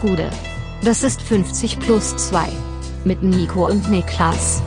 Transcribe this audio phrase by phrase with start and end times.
[0.00, 0.30] Gude.
[0.82, 2.48] Das ist 50 plus 2.
[3.04, 4.62] Mit Nico und Niklas.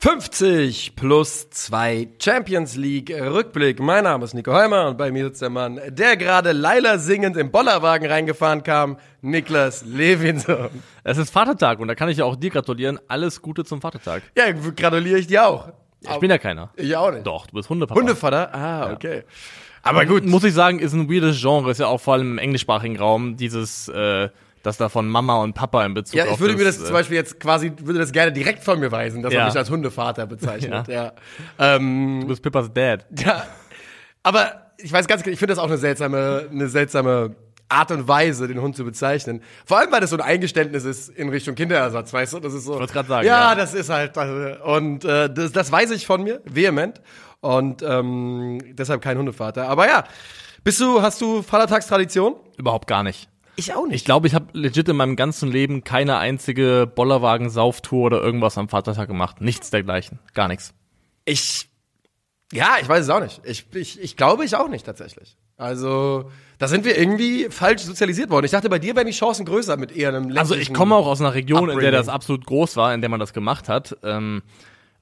[0.00, 3.78] »50 plus 2 Champions League Rückblick.
[3.78, 7.36] Mein Name ist Nico Heimer und bei mir sitzt der Mann, der gerade Leila singend
[7.36, 10.70] im Bollerwagen reingefahren kam, Niklas Levinson.
[11.04, 12.98] Es ist Vatertag und da kann ich ja auch dir gratulieren.
[13.06, 14.24] Alles Gute zum Vatertag.
[14.36, 15.68] Ja, gratuliere ich dir auch.
[16.10, 16.70] Ich bin ja keiner.
[16.76, 17.26] Ich auch nicht.
[17.26, 17.98] Doch, du bist Hundepapa.
[17.98, 18.54] Hundevater?
[18.54, 19.22] Ah, okay.
[19.82, 20.24] Aber gut.
[20.24, 23.36] Muss ich sagen, ist ein weirdes Genre, ist ja auch vor allem im englischsprachigen Raum,
[23.36, 24.28] dieses, äh,
[24.62, 26.92] das da von Mama und Papa in Bezug Ja, ich würde mir das äh, zum
[26.92, 29.40] Beispiel jetzt quasi, würde das gerne direkt von mir weisen, dass Ja.
[29.40, 30.86] er mich als Hundevater bezeichnet.
[30.88, 31.12] Ja.
[31.58, 31.76] Ja.
[31.76, 33.04] Ähm, Du bist Pippas Dad.
[33.18, 33.44] Ja,
[34.22, 37.34] aber ich weiß ganz genau, ich finde das auch eine seltsame, eine seltsame
[37.72, 39.42] Art und Weise, den Hund zu bezeichnen.
[39.66, 42.40] Vor allem, weil das so ein Eingeständnis ist in Richtung Kinderersatz, weißt du?
[42.40, 42.74] Das ist so.
[42.74, 43.54] Ich wollt's grad sagen, Ja, ja.
[43.54, 44.16] das ist halt.
[44.16, 47.00] äh, Und äh, das, das weiß ich von mir, vehement.
[47.40, 49.68] Und ähm, deshalb kein Hundevater.
[49.68, 50.04] Aber ja,
[50.62, 52.36] bist du, hast du Vatertagstradition?
[52.56, 53.28] Überhaupt gar nicht.
[53.56, 58.22] Ich auch Ich glaube, ich habe legit in meinem ganzen Leben keine einzige Bollerwagen-Sauftour oder
[58.22, 59.40] irgendwas am Vatertag gemacht.
[59.40, 60.20] Nichts dergleichen.
[60.34, 60.72] Gar nichts.
[61.24, 61.68] Ich,
[62.52, 63.40] ja, ich weiß es auch nicht.
[63.44, 65.36] Ich, ich, ich glaube, ich auch nicht tatsächlich.
[65.58, 66.30] Also,
[66.62, 68.44] da sind wir irgendwie falsch sozialisiert worden.
[68.44, 71.08] Ich dachte, bei dir wären die Chancen größer mit eher einem Also ich komme auch
[71.08, 72.14] aus einer Region, in der das Upbringing.
[72.14, 73.96] absolut groß war, in der man das gemacht hat.
[74.04, 74.42] Ähm,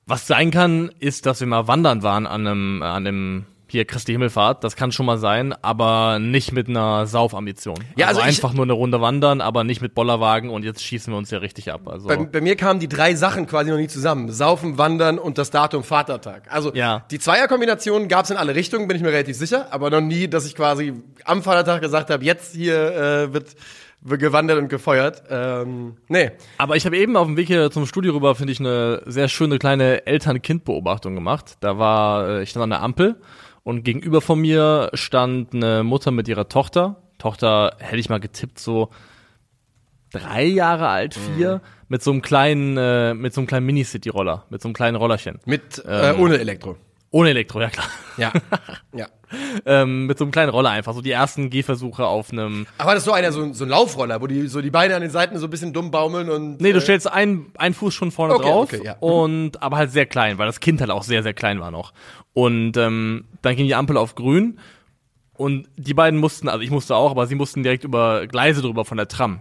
[0.07, 4.13] was sein kann, ist, dass wir mal wandern waren an einem, an einem hier Christi
[4.13, 4.63] Himmelfahrt.
[4.65, 7.77] Das kann schon mal sein, aber nicht mit einer Saufambition.
[7.97, 11.13] Ja, also ich- einfach nur eine Runde wandern, aber nicht mit Bollerwagen und jetzt schießen
[11.13, 11.89] wir uns ja richtig ab.
[11.89, 14.31] Also Bei, bei mir kamen die drei Sachen quasi noch nie zusammen.
[14.33, 16.45] Saufen, Wandern und das Datum Vatertag.
[16.51, 17.05] Also Ja.
[17.11, 20.29] die Zweierkombination gab es in alle Richtungen, bin ich mir relativ sicher, aber noch nie,
[20.29, 20.93] dass ich quasi
[21.25, 23.55] am Vatertag gesagt habe, jetzt hier äh, wird,
[24.03, 25.25] wird gewandert und gefeuert.
[25.29, 26.31] Ähm, nee.
[26.57, 29.29] Aber ich habe eben auf dem Weg hier zum Studio rüber, finde ich, eine sehr
[29.29, 31.57] schöne kleine Eltern-Kind-Beobachtung gemacht.
[31.61, 33.17] Da war, äh, ich stand an der Ampel
[33.63, 37.03] und gegenüber von mir stand eine Mutter mit ihrer Tochter.
[37.19, 38.91] Tochter hätte ich mal getippt, so
[40.13, 44.63] drei Jahre alt, vier, mit so einem kleinen, äh, mit so einem kleinen Mini-City-Roller, mit
[44.63, 45.39] so einem kleinen Rollerchen.
[45.45, 46.77] Mit äh, ohne Elektro.
[47.13, 47.87] Ohne Elektro, ja klar.
[48.17, 48.33] Ja.
[48.95, 49.07] ja.
[49.67, 52.67] ähm, mit so einem kleinen Roller einfach, so die ersten Gehversuche auf einem.
[52.79, 54.95] Aber das ist so einer, so, ein- so ein Laufroller, wo die so die Beine
[54.95, 56.61] an den Seiten so ein bisschen dumm baumeln und.
[56.61, 58.95] Nee, du äh, stellst einen, einen Fuß schon vorne Okay, drauf okay, ja.
[58.95, 59.03] Mhm.
[59.03, 61.93] und aber halt sehr klein, weil das Kind halt auch sehr, sehr klein war noch.
[62.33, 64.61] Und ähm, dann ging die Ampel auf grün
[65.35, 68.85] und die beiden mussten, also ich musste auch, aber sie mussten direkt über Gleise drüber
[68.85, 69.41] von der Tram.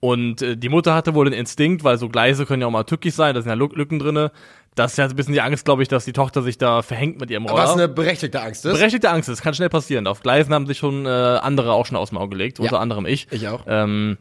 [0.00, 2.84] Und äh, die Mutter hatte wohl den Instinkt, weil so Gleise können ja auch mal
[2.84, 4.30] tückig sein, da sind ja Lü- Lücken drinne.
[4.76, 7.18] Das ist ja ein bisschen die Angst, glaube ich, dass die Tochter sich da verhängt
[7.18, 7.64] mit ihrem Roller.
[7.64, 8.72] Was eine berechtigte Angst ist.
[8.74, 10.06] Berechtigte Angst, das kann schnell passieren.
[10.06, 12.80] Auf Gleisen haben sich schon äh, andere auch schon aus dem Auge gelegt, unter Ja.
[12.80, 13.26] anderem ich.
[13.30, 13.62] Ich auch.
[13.66, 14.18] Ähm,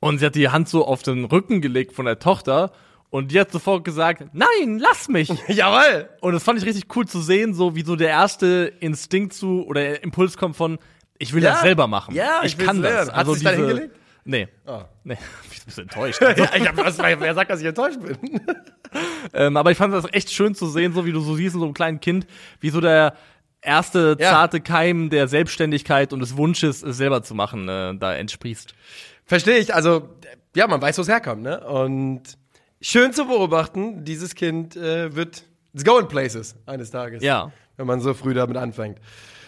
[0.00, 2.72] und sie hat die Hand so auf den Rücken gelegt von der Tochter
[3.08, 5.30] und die hat sofort gesagt, nein, lass mich.
[5.48, 6.08] Jawoll!
[6.20, 9.64] Und das fand ich richtig cool zu sehen, so wie so der erste Instinkt zu
[9.66, 10.78] oder der Impuls kommt von,
[11.16, 11.52] ich will Ja.
[11.52, 12.14] das selber machen.
[12.14, 12.92] Ja, ich ich kann das.
[13.06, 13.12] lernen.
[13.12, 13.96] Hat sie sich da hingelegt?
[14.24, 14.48] Nee.
[14.66, 14.82] Oh.
[15.04, 15.18] Nee.
[15.66, 16.22] Ich bin enttäuscht.
[16.22, 18.18] Also, ja, ich hab, was, wer sagt, dass ich enttäuscht bin?
[19.32, 21.60] ähm, aber ich fand das echt schön zu sehen, so wie du so siehst in
[21.60, 22.26] so einem kleinen Kind,
[22.60, 23.14] wie so der
[23.62, 24.30] erste Ja.
[24.30, 28.74] zarte Keim der Selbstständigkeit und des Wunsches, es selber zu machen, äh, da entsprießt.
[29.24, 29.74] Verstehe ich.
[29.74, 30.10] Also,
[30.54, 31.60] ja, man weiß, wo es herkommt, ne?
[31.66, 32.22] Und
[32.82, 37.22] schön zu beobachten, dieses Kind äh, wird it's going places eines Tages.
[37.22, 37.52] Ja.
[37.76, 38.98] Wenn man so früh damit anfängt.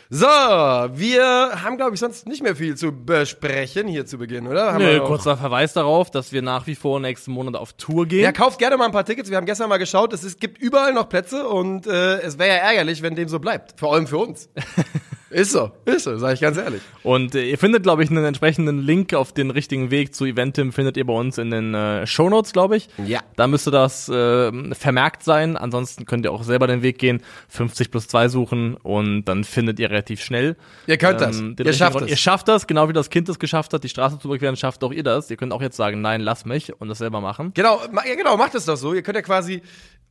[0.09, 4.73] So, wir haben, glaube ich, sonst nicht mehr viel zu besprechen hier zu Beginn, oder?
[4.73, 8.23] Haben Nö, kurzer Verweis darauf, dass wir nach wie vor nächsten Monat auf Tour gehen.
[8.23, 9.31] Ja, kauft gerne mal ein paar Tickets.
[9.31, 12.51] Wir haben gestern mal geschaut, es ist, gibt überall noch Plätze und äh, es wäre
[12.51, 13.81] ja ärgerlich, wenn dem so bleibt.
[13.81, 14.49] Vor allem für uns.
[15.31, 16.81] ist so, ist so, sage ich ganz ehrlich.
[17.03, 20.73] Und äh, ihr findet, glaube ich, einen entsprechenden Link auf den richtigen Weg zu Eventim,
[20.73, 22.89] findet ihr bei uns in den äh, Shownotes, glaube ich.
[23.05, 23.21] Ja.
[23.37, 25.57] Da müsste das äh, vermerkt sein.
[25.57, 29.81] Ansonsten könnt ihr auch selber den Weg gehen, 50 plus 2 suchen und dann findet
[29.81, 30.57] ihr relativ schnell.
[30.87, 31.37] Ihr könnt das.
[31.39, 32.09] den Ihr schafft es.
[32.11, 34.85] Ihr schafft das, genau wie das Kind es geschafft hat, die Straße zu überqueren, schafft
[34.85, 35.31] auch ihr das.
[35.31, 37.51] Ihr könnt auch jetzt sagen, nein, lass mich und das selber machen.
[37.55, 38.95] Genau, ma- ja, genau, macht es doch so.
[38.95, 39.61] Ihr könnt ja quasi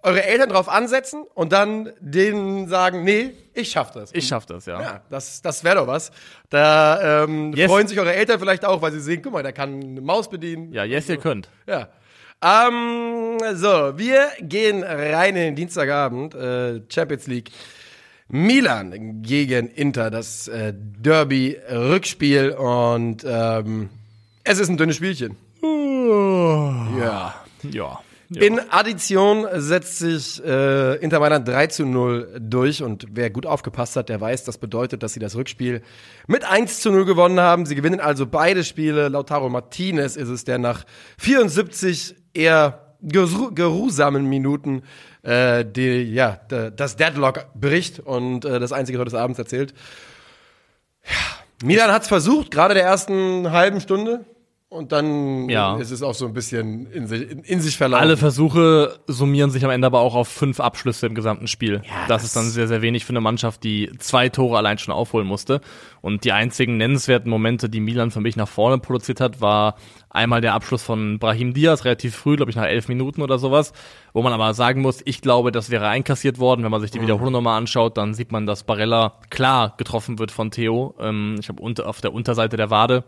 [0.04, 4.12] eure Eltern drauf ansetzen und dann denen sagen, nee, ich schaff das.
[4.14, 4.80] Ich schaff das, ja.
[4.82, 6.12] Ja, das, das wäre doch was.
[6.50, 7.72] Da ähm, Yes.
[7.72, 10.30] freuen sich eure Eltern vielleicht auch, weil sie sehen, guck mal, der kann eine Maus
[10.30, 10.72] bedienen.
[10.74, 11.50] Ja, yes, ihr könnt.
[11.68, 11.90] Ja.
[12.44, 17.50] Ähm, so, wir gehen rein in den Dienstagabend, äh, Champions League.
[18.28, 23.90] Milan gegen Inter, das äh, Derby-Rückspiel und ähm,
[24.44, 25.38] es ist ein dünnes Spielchen.
[27.00, 27.36] Ja.
[27.64, 28.00] Ja.
[28.34, 33.96] In Addition setzt sich äh, Inter Mailand 3 zu 0 durch und wer gut aufgepasst
[33.96, 35.82] hat, der weiß, das bedeutet, dass sie das Rückspiel
[36.28, 37.66] mit 1 zu 0 gewonnen haben.
[37.66, 39.10] Sie gewinnen also beide Spiele.
[39.10, 40.86] Lautaro Martinez ist es, der nach
[41.20, 44.82] 74 eher geru geruhsamen Minuten
[45.22, 49.74] äh, die, ja, das Deadlock bricht und äh, das einzige Tor des Abends erzählt.
[51.04, 51.36] Ja.
[51.64, 54.26] Milan hat es versucht, gerade der ersten halben Stunde.
[54.68, 55.78] Und dann Ja.
[55.78, 58.02] ist es auch so ein bisschen in sich, in, in sich verlaufen.
[58.02, 61.82] Alle Versuche summieren sich am Ende aber auch auf fünf Abschlüsse im gesamten Spiel.
[61.86, 64.78] Ja, das, das- ist dann sehr, sehr wenig für eine Mannschaft, die zwei Tore allein
[64.80, 65.62] schon aufholen musste.
[66.02, 69.76] Und die einzigen nennenswerten Momente, die Milan für mich nach vorne produziert hat, war
[70.10, 73.72] einmal der Abschluss von Brahim Diaz, relativ früh, glaube ich, nach elf Minuten oder sowas.
[74.14, 76.64] Wo man aber sagen muss, ich glaube, das wäre einkassiert worden.
[76.64, 80.32] Wenn man sich die Wiederholung nochmal anschaut, dann sieht man, dass Barella klar getroffen wird
[80.32, 80.96] von Theo.
[81.00, 83.04] Ähm, ich habe unter, auf der Unterseite der Wade.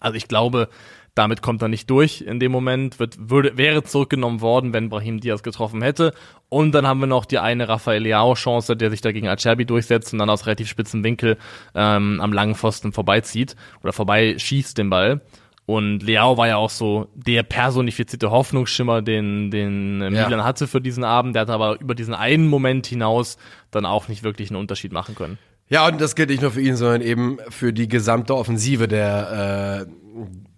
[0.00, 0.68] Also ich glaube,
[1.14, 5.20] damit kommt er nicht durch in dem Moment, wird, würde, wäre zurückgenommen worden, wenn Brahim
[5.20, 6.14] Diaz getroffen hätte.
[6.48, 10.18] Und dann haben wir noch die eine Rafael Leao-Chance, der sich dagegen Acerbi durchsetzt und
[10.18, 11.36] dann aus relativ spitzen Winkel
[11.74, 15.20] ähm, am langen Pfosten vorbeizieht oder vorbeischießt den Ball.
[15.64, 20.24] Und Leao war ja auch so der personifizierte Hoffnungsschimmer, den, den äh, Ja.
[20.28, 21.36] Milan hatte für diesen Abend.
[21.36, 23.36] Der hat aber über diesen einen Moment hinaus
[23.70, 25.38] dann auch nicht wirklich einen Unterschied machen können.
[25.68, 29.86] Ja, und das gilt nicht nur für ihn, sondern eben für die gesamte Offensive der
[29.86, 29.92] äh,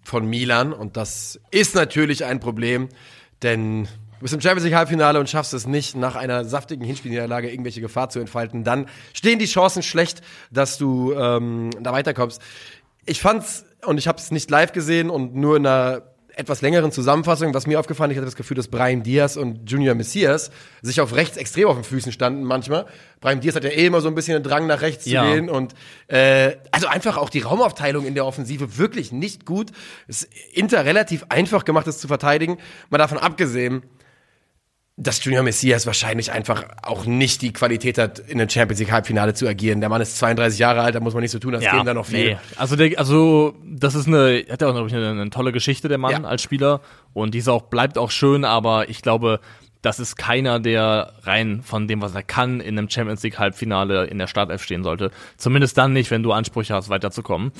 [0.03, 0.73] von Milan.
[0.73, 2.89] Und das ist natürlich ein Problem,
[3.41, 3.89] denn du
[4.21, 8.09] bist im Champions League Halbfinale und schaffst es nicht, nach einer saftigen Hinspielniederlage irgendwelche Gefahr
[8.09, 8.63] zu entfalten.
[8.63, 10.21] Dann stehen die Chancen schlecht,
[10.51, 12.41] dass du ähm, da weiterkommst.
[13.05, 16.91] Ich fand's, und ich habe es nicht live gesehen und nur in einer etwas längeren
[16.91, 20.51] Zusammenfassung, was mir aufgefallen ist, ich hatte das Gefühl, dass Brian Diaz und Junior Messias
[20.81, 22.85] sich auf rechts extrem auf den Füßen standen manchmal.
[23.21, 25.23] Brian Diaz hat ja eh immer so ein bisschen einen Drang nach rechts Ja.
[25.23, 25.73] zu gehen und
[26.07, 29.71] äh, also einfach auch die Raumaufteilung in der Offensive wirklich nicht gut.
[30.07, 32.57] Es ist Inter relativ einfach gemacht, das zu verteidigen.
[32.89, 33.83] Mal davon abgesehen,
[34.97, 39.33] dass Junior Messias wahrscheinlich einfach auch nicht die Qualität hat, in einem Champions League Halbfinale
[39.33, 39.81] zu agieren.
[39.81, 41.93] Der Mann ist 32 Jahre alt, da muss man nicht so tun, als käme da
[41.93, 42.31] noch viel.
[42.31, 42.37] Nee.
[42.55, 45.89] Also, der, also das ist eine, hat ja auch glaube ich, eine, eine tolle Geschichte
[45.89, 46.29] der Mann Ja.
[46.29, 46.79] als Spieler
[47.13, 49.41] und diese auch bleibt auch schön, aber ich glaube,
[49.81, 54.05] das ist keiner, der rein von dem, was er kann, in einem Champions League Halbfinale
[54.05, 55.11] in der Startelf stehen sollte.
[55.37, 57.51] Zumindest dann nicht, wenn du Ansprüche hast, weiterzukommen.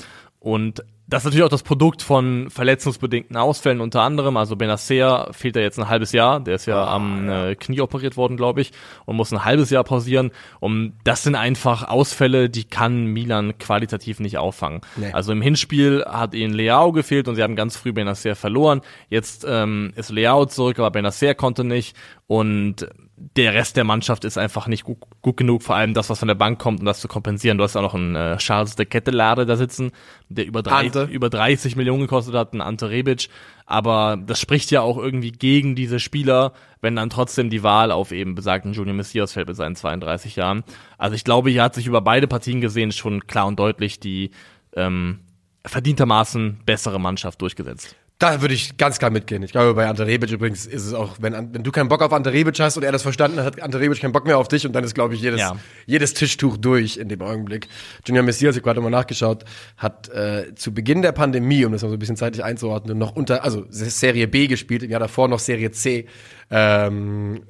[0.46, 4.36] Und das ist natürlich auch das Produkt von verletzungsbedingten Ausfällen unter anderem.
[4.36, 6.38] Also Benacer fehlt ja jetzt ein halbes Jahr.
[6.38, 8.70] Der ist ja am Äh, Knie operiert worden, glaube ich,
[9.06, 10.30] und muss ein halbes Jahr pausieren.
[10.60, 14.82] Und das sind einfach Ausfälle, die kann Milan qualitativ nicht auffangen.
[14.94, 15.10] Nee.
[15.12, 18.82] Also im Hinspiel hat ihnen Leao gefehlt und sie haben ganz früh Benacer verloren.
[19.08, 21.96] Jetzt ähm, ist Leao zurück, aber Benacer konnte nicht.
[22.28, 22.86] Und
[23.18, 26.28] der Rest der Mannschaft ist einfach nicht gut, gut genug, vor allem das, was von
[26.28, 27.56] der Bank kommt, um das zu kompensieren.
[27.56, 29.92] Du hast auch noch einen äh, Charles de Kettelade da sitzen,
[30.28, 31.04] der über, drei, Ante.
[31.04, 33.28] über 30 Millionen gekostet hat, ein Ante Rebic.
[33.64, 36.52] Aber das spricht ja auch irgendwie gegen diese Spieler,
[36.82, 40.62] wenn dann trotzdem die Wahl auf eben besagten Junior Messias fällt mit seinen 32 Jahren.
[40.98, 44.30] Also ich glaube, hier hat sich über beide Partien gesehen schon klar und deutlich die
[44.74, 45.20] ähm,
[45.64, 47.96] verdientermaßen bessere Mannschaft durchgesetzt.
[48.18, 49.42] Da würde ich ganz klar mitgehen.
[49.42, 52.14] Ich glaube, bei Ante Rebic übrigens ist es auch, wenn, wenn du keinen Bock auf
[52.14, 54.48] Ante Rebic hast und er das verstanden hat, hat Ante Rebic keinen Bock mehr auf
[54.48, 55.54] dich und dann ist, glaube ich, jedes, Ja.
[55.84, 57.68] jedes Tischtuch durch in dem Augenblick.
[58.06, 59.44] Junior Messias, ich habe gerade mal nachgeschaut,
[59.76, 63.14] hat äh, zu Beginn der Pandemie, um das mal so ein bisschen zeitlich einzuordnen, noch
[63.14, 66.06] unter, also Serie B gespielt, im Jahr davor noch Serie C.
[66.48, 67.42] Ähm,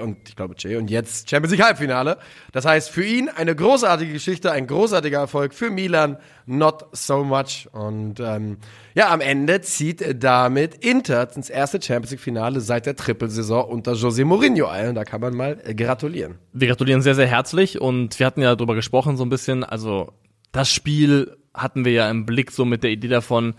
[0.00, 2.18] und ich glaube Che und jetzt Champions League Halbfinale.
[2.52, 5.54] Das heißt, für ihn eine großartige Geschichte, ein großartiger Erfolg.
[5.54, 7.68] Für Milan not so much.
[7.72, 8.58] Und ähm,
[8.94, 13.92] ja, am Ende zieht damit Inter ins erste Champions League Finale seit der Trippelsaison unter
[13.92, 14.90] José Mourinho ein.
[14.90, 16.36] Und da kann man mal äh, gratulieren.
[16.52, 20.12] Wir gratulieren sehr, sehr herzlich und wir hatten ja drüber gesprochen so ein bisschen, also
[20.52, 23.54] das Spiel hatten wir ja im Blick so mit der Idee davon,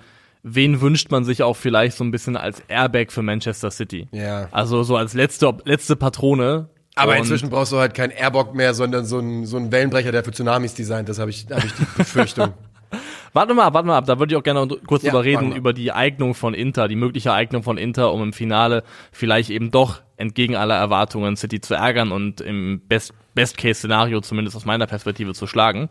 [0.47, 4.07] wen wünscht man sich auch vielleicht so ein bisschen als Airbag für Manchester City.
[4.11, 4.47] Ja.
[4.51, 6.69] Also so als letzte, letzte Patrone.
[6.95, 10.11] Aber Und- inzwischen brauchst du halt keinen Airbock mehr, sondern so einen, so einen Wellenbrecher,
[10.11, 11.09] der für Tsunamis designt.
[11.09, 12.53] Das habe ich, hab ich die Befürchtung.
[13.33, 15.53] Warte mal ab, warte mal ab, da würde ich auch gerne kurz Ja, drüber reden,
[15.53, 19.71] über die Eignung von Inter, die mögliche Eignung von Inter, um im Finale vielleicht eben
[19.71, 25.33] doch entgegen aller Erwartungen City zu ärgern und im Best- Best-Case-Szenario zumindest aus meiner Perspektive
[25.33, 25.89] zu schlagen.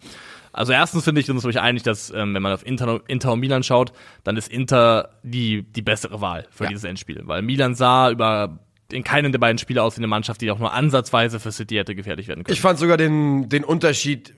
[0.54, 3.40] Also erstens finde ich uns nämlich einig, dass ähm, wenn man auf Inter, Inter und
[3.40, 3.92] Milan schaut,
[4.22, 6.70] dann ist Inter die, die bessere Wahl für Ja.
[6.70, 7.22] dieses Endspiel.
[7.24, 8.60] Weil Milan sah über
[8.92, 11.74] in keinem der beiden Spiele aus wie eine Mannschaft, die auch nur ansatzweise für City
[11.76, 12.54] hätte gefährlich werden können.
[12.54, 14.34] Ich fand sogar den, den Unterschied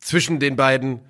[0.00, 1.00] zwischen den beiden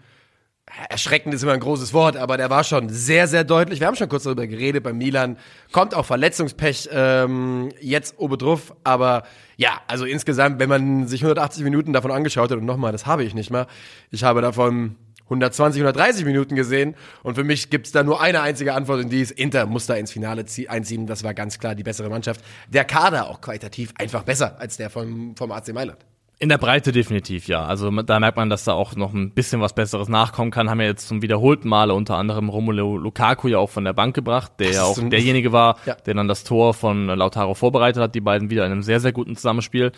[0.88, 3.81] erschreckend ist immer ein großes Wort, aber der war schon sehr, sehr deutlich.
[3.81, 5.37] Wir haben schon kurz darüber geredet bei Milan.
[5.71, 9.25] Kommt auch Verletzungspech ähm, jetzt obendrauf, aber
[9.57, 13.25] ja, also insgesamt, wenn man sich 180 Minuten davon angeschaut hat, und nochmal, das habe
[13.25, 13.67] ich nicht mal,
[14.11, 18.75] ich habe davon 120, 130 Minuten gesehen und für mich gibt's da nur eine einzige
[18.75, 21.75] Antwort und die ist, Inter muss da ins Finale zie- einziehen, das war ganz klar
[21.75, 22.43] die bessere Mannschaft.
[22.69, 25.99] Der Kader auch qualitativ einfach besser als der vom, vom AC Mailand.
[26.43, 27.65] In der Breite definitiv, ja.
[27.65, 30.69] Also da merkt man, dass da auch noch ein bisschen was Besseres nachkommen kann.
[30.69, 34.17] Haben ja jetzt zum wiederholten Male unter anderem Romelu Lukaku ja auch von der Bank
[34.17, 35.95] gebracht, der ja auch derjenige war, Ja.
[35.95, 38.17] der dann das Tor von Lautaro vorbereitet hat.
[38.17, 39.93] Die beiden wieder in einem sehr, sehr guten Zusammenspiel.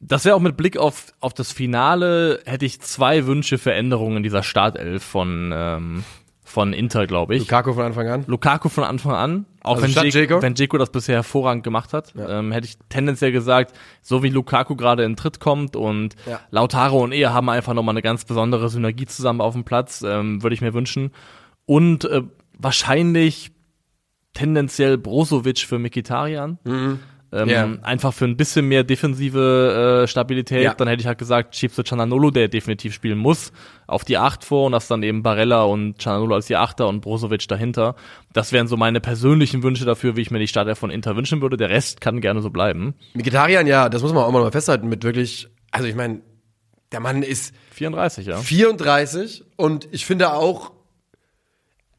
[0.00, 4.18] Das wäre auch mit Blick auf, auf das Finale, hätte ich zwei Wünsche für Änderungen
[4.18, 6.04] in dieser Startelf von, ähm,
[6.44, 7.40] von Inter, glaube ich.
[7.40, 8.24] Lukaku von Anfang an.
[8.26, 12.14] Lukaku von Anfang an, auch Also wenn, Dzeko, wenn Dzeko das bisher hervorragend gemacht hat,
[12.16, 13.72] ähm, hätte ich tendenziell gesagt,
[14.02, 16.40] so wie Lukaku gerade in Tritt kommt und Ja.
[16.50, 20.42] Lautaro und er haben einfach nochmal eine ganz besondere Synergie zusammen auf dem Platz, ähm,
[20.42, 21.12] würde ich mir wünschen.
[21.66, 22.22] Und äh,
[22.58, 23.52] wahrscheinlich
[24.34, 26.58] tendenziell Brozovic für Mikitarian.
[27.30, 27.68] Ähm, Ja.
[27.82, 30.62] Einfach für ein bisschen mehr defensive äh, Stabilität.
[30.62, 30.74] Ja.
[30.74, 33.52] Dann hätte ich halt gesagt, schiebst du Cananolo, der definitiv spielen muss,
[33.86, 37.00] auf die Acht vor und das dann eben Barella und Cananolo als die Achter und
[37.00, 37.96] Brozovic dahinter.
[38.32, 41.42] Das wären so meine persönlichen Wünsche dafür, wie ich mir die Startelf von Inter wünschen
[41.42, 41.56] würde.
[41.56, 42.94] Der Rest kann gerne so bleiben.
[43.14, 46.20] Vegetarian, ja, das muss man auch mal festhalten mit wirklich, also ich meine,
[46.92, 48.38] der Mann ist 34, ja.
[48.38, 50.72] 34 und ich finde auch,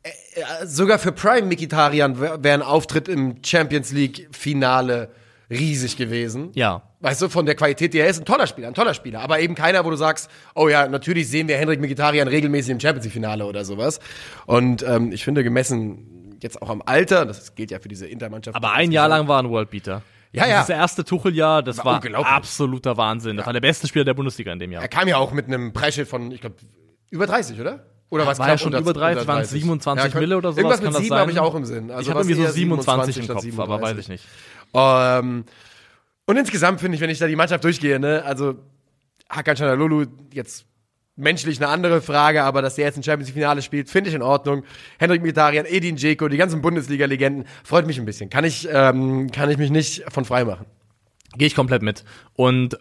[0.01, 5.09] äh, äh, sogar für Prime Mikitarian wäre wär ein Auftritt im Champions League Finale
[5.49, 6.51] riesig gewesen.
[6.53, 6.83] Ja.
[6.99, 9.21] Weißt du, von der Qualität, die er ist, ein toller Spieler, ein toller Spieler.
[9.21, 12.79] Aber eben keiner, wo du sagst, oh ja, natürlich sehen wir Henrik Mkhitaryan regelmäßig im
[12.79, 13.99] Champions League Finale oder sowas.
[14.45, 18.55] Und ähm, ich finde, gemessen jetzt auch am Alter, das gilt ja für diese Intermannschaft.
[18.55, 20.01] Aber ein Jahr lang war ein Worldbeater.
[20.31, 20.59] Ja, ja.
[20.59, 23.37] Das erste Tucheljahr, das War war, absoluter Wahnsinn.
[23.37, 24.83] Das war der beste Spieler der Bundesliga in dem Jahr.
[24.83, 26.57] Er kam ja auch mit einem Preisschild von, ich glaube,
[27.09, 27.85] über 30, oder?
[28.11, 30.93] Oder was war ja schon über 30, waren es 27 Mille oder sowas, Irgendwas mit
[30.93, 31.19] das 7 sein?
[31.19, 31.91] habe ich auch im Sinn.
[31.91, 34.25] Also ich habe irgendwie so eher 27 im Kopf, aber weiß ich nicht.
[34.73, 35.45] Ähm,
[36.25, 38.55] und insgesamt finde ich, wenn ich da die Mannschaft durchgehe, ne, also
[39.29, 40.65] Hakan Çalhanoğlu jetzt
[41.15, 44.15] menschlich eine andere Frage, aber dass der jetzt ein Champions League Finale spielt, finde ich
[44.15, 44.63] in Ordnung.
[44.97, 48.29] Henrik Mkhitaryan, Edin Dzeko, die ganzen Bundesliga-Legenden, freut mich ein bisschen.
[48.29, 50.65] Kann ich, ähm, kann ich mich nicht von frei machen.
[51.37, 52.05] Gehe ich komplett mit.
[52.33, 52.79] Und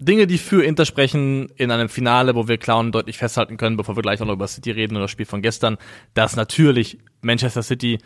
[0.00, 3.96] Dinge, die für Inter sprechen in einem Finale, wo wir und deutlich festhalten können, bevor
[3.96, 5.76] wir gleich auch noch über City reden oder das Spiel von gestern,
[6.14, 7.98] dass natürlich Manchester City,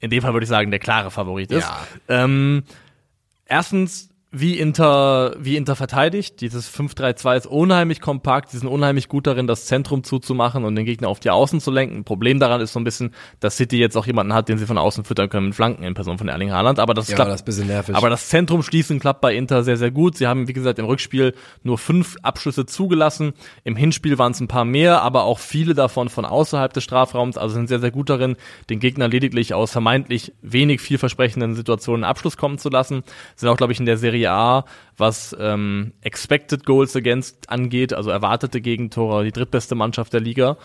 [0.00, 1.64] in dem Fall würde ich sagen, der klare Favorit ist.
[1.64, 1.86] Ja.
[2.08, 2.64] Ähm,
[3.46, 6.40] erstens, wie Inter, wie Inter verteidigt.
[6.40, 8.50] Dieses 5-3-2 ist unheimlich kompakt.
[8.50, 11.72] Sie sind unheimlich gut darin, das Zentrum zuzumachen und den Gegner auf die Außen zu
[11.72, 12.04] lenken.
[12.04, 14.78] Problem daran ist so ein bisschen, dass City jetzt auch jemanden hat, den sie von
[14.78, 16.78] außen füttern können mit Flanken in Person von Erling Haaland.
[16.78, 17.30] Aber das Ja, klappt.
[17.30, 17.96] das ist ein bisschen nervig.
[17.96, 20.16] Aber das Zentrum schließen klappt bei Inter sehr, sehr gut.
[20.16, 21.34] Sie haben, wie gesagt, im Rückspiel
[21.64, 23.32] nur fünf Abschlüsse zugelassen.
[23.64, 27.36] Im Hinspiel waren es ein paar mehr, aber auch viele davon von außerhalb des Strafraums.
[27.36, 28.36] Also sind sehr, sehr gut darin,
[28.68, 33.02] den Gegner lediglich aus vermeintlich wenig vielversprechenden Situationen Abschluss kommen zu lassen.
[33.34, 34.64] Sind auch, glaube ich, in der Serie A,
[34.96, 40.56] was ähm, Expected Goals Against angeht, also erwartete Gegentore, die drittbeste Mannschaft der Liga.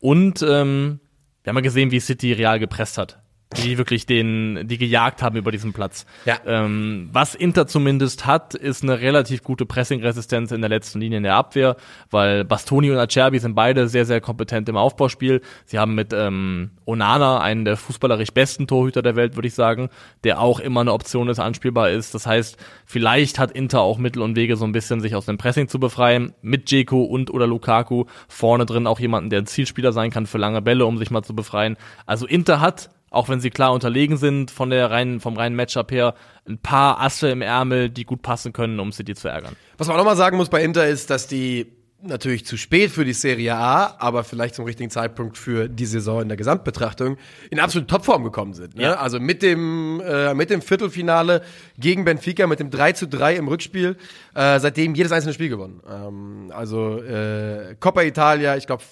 [0.00, 1.00] Und ähm,
[1.42, 3.23] wir haben ja gesehen, wie City real gepresst hat.
[3.62, 6.06] Die wirklich den, die gejagt haben über diesen Platz.
[6.24, 6.38] Ja.
[6.46, 11.22] Ähm, was Inter zumindest hat, ist eine relativ gute Pressing-Resistenz in der letzten Linie in
[11.24, 11.76] der Abwehr,
[12.10, 15.40] weil Bastoni und Acerbi sind beide sehr, sehr kompetent im Aufbauspiel.
[15.66, 19.88] Sie haben mit ähm, Onana einen der fußballerisch besten Torhüter der Welt, würde ich sagen,
[20.24, 22.14] der auch immer eine Option ist, anspielbar ist.
[22.14, 25.38] Das heißt, vielleicht hat Inter auch Mittel und Wege, so ein bisschen sich aus dem
[25.38, 26.34] Pressing zu befreien.
[26.42, 30.38] Mit Dzeko und oder Lukaku vorne drin auch jemanden, der ein Zielspieler sein kann für
[30.38, 31.76] lange Bälle, um sich mal zu befreien.
[32.06, 35.90] Also Inter hat auch wenn sie klar unterlegen sind von der reinen, vom reinen Matchup
[35.92, 36.14] her,
[36.48, 39.56] ein paar Asse im Ärmel, die gut passen können, um City zu ärgern.
[39.78, 41.66] Was man auch nochmal sagen muss bei Inter ist, dass die
[42.06, 46.22] natürlich zu spät für die Serie A, aber vielleicht zum richtigen Zeitpunkt für die Saison
[46.22, 47.16] in der Gesamtbetrachtung
[47.50, 48.76] in absolute Topform gekommen sind.
[48.76, 48.82] Ne?
[48.82, 48.94] Ja.
[48.94, 51.42] Also mit dem, äh, mit dem Viertelfinale
[51.78, 53.96] gegen Benfica, mit dem 3 zu 3 im Rückspiel,
[54.34, 55.80] äh, seitdem jedes einzelne Spiel gewonnen.
[55.88, 58.82] Ähm, also äh, Coppa Italia, ich glaube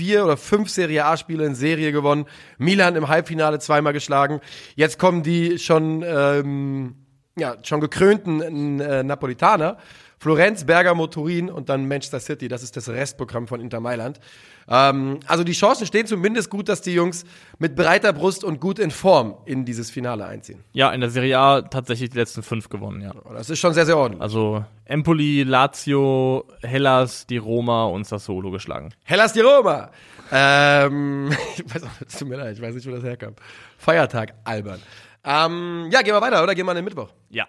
[0.00, 2.24] vier oder fünf Serie A-Spiele in Serie gewonnen.
[2.56, 4.40] Milan im Halbfinale zweimal geschlagen.
[4.74, 6.94] Jetzt kommen die schon, ähm,
[7.38, 9.76] ja, schon gekrönten äh, Napolitaner.
[10.20, 12.46] Florenz, Bergamo, Turin und dann Manchester City.
[12.46, 14.20] Das ist das Restprogramm von Inter Mailand.
[14.68, 17.24] Ähm, also die Chancen stehen zumindest gut, dass die Jungs
[17.58, 20.62] mit breiter Brust und gut in Form in dieses Finale einziehen.
[20.74, 23.12] Ja, in der Serie A tatsächlich die letzten fünf gewonnen, ja.
[23.12, 24.20] Und das ist schon sehr, sehr ordentlich.
[24.20, 28.90] Also Empoli, Lazio, Hellas, die Roma und Sassuolo geschlagen.
[29.04, 29.90] Hellas die Roma.
[30.30, 33.36] Ähm, ich weiß auch, es tut mir leid, ich weiß nicht, wo das herkam.
[33.78, 34.82] Feiertag, albern.
[35.24, 36.54] Ähm, ja, gehen wir weiter, oder?
[36.54, 37.08] Gehen wir an den Mittwoch.
[37.30, 37.48] Ja.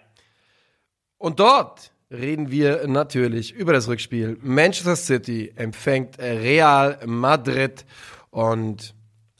[1.18, 4.38] Und dort reden wir natürlich über das Rückspiel.
[4.42, 7.84] Manchester City empfängt Real Madrid
[8.30, 8.94] und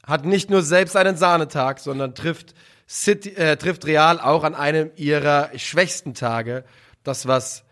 [0.05, 2.53] hat nicht nur selbst einen Sahnetag, sondern trifft,
[2.87, 6.65] City, äh, trifft Real auch an einem ihrer schwächsten Tage.
[7.03, 7.63] Das, was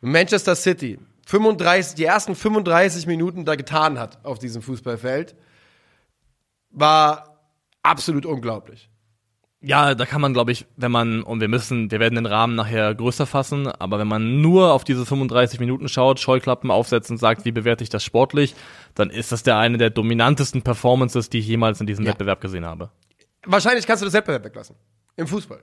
[0.00, 5.34] Manchester City 35, die ersten 35 Minuten da getan hat auf diesem Fußballfeld,
[6.70, 7.38] war
[7.82, 8.91] absolut unglaublich.
[9.64, 12.56] Ja, da kann man, glaube ich, wenn man, und wir müssen, wir werden den Rahmen
[12.56, 17.18] nachher größer fassen, aber wenn man nur auf diese 35 Minuten schaut, Scheuklappen aufsetzt und
[17.18, 18.56] sagt, wie bewerte ich das sportlich,
[18.96, 22.10] dann ist das der eine der dominantesten Performances, die ich jemals in diesem Ja.
[22.10, 22.90] Wettbewerb gesehen habe.
[23.46, 24.74] Wahrscheinlich kannst du das Wettbewerb weglassen.
[25.16, 25.60] Im Fußball.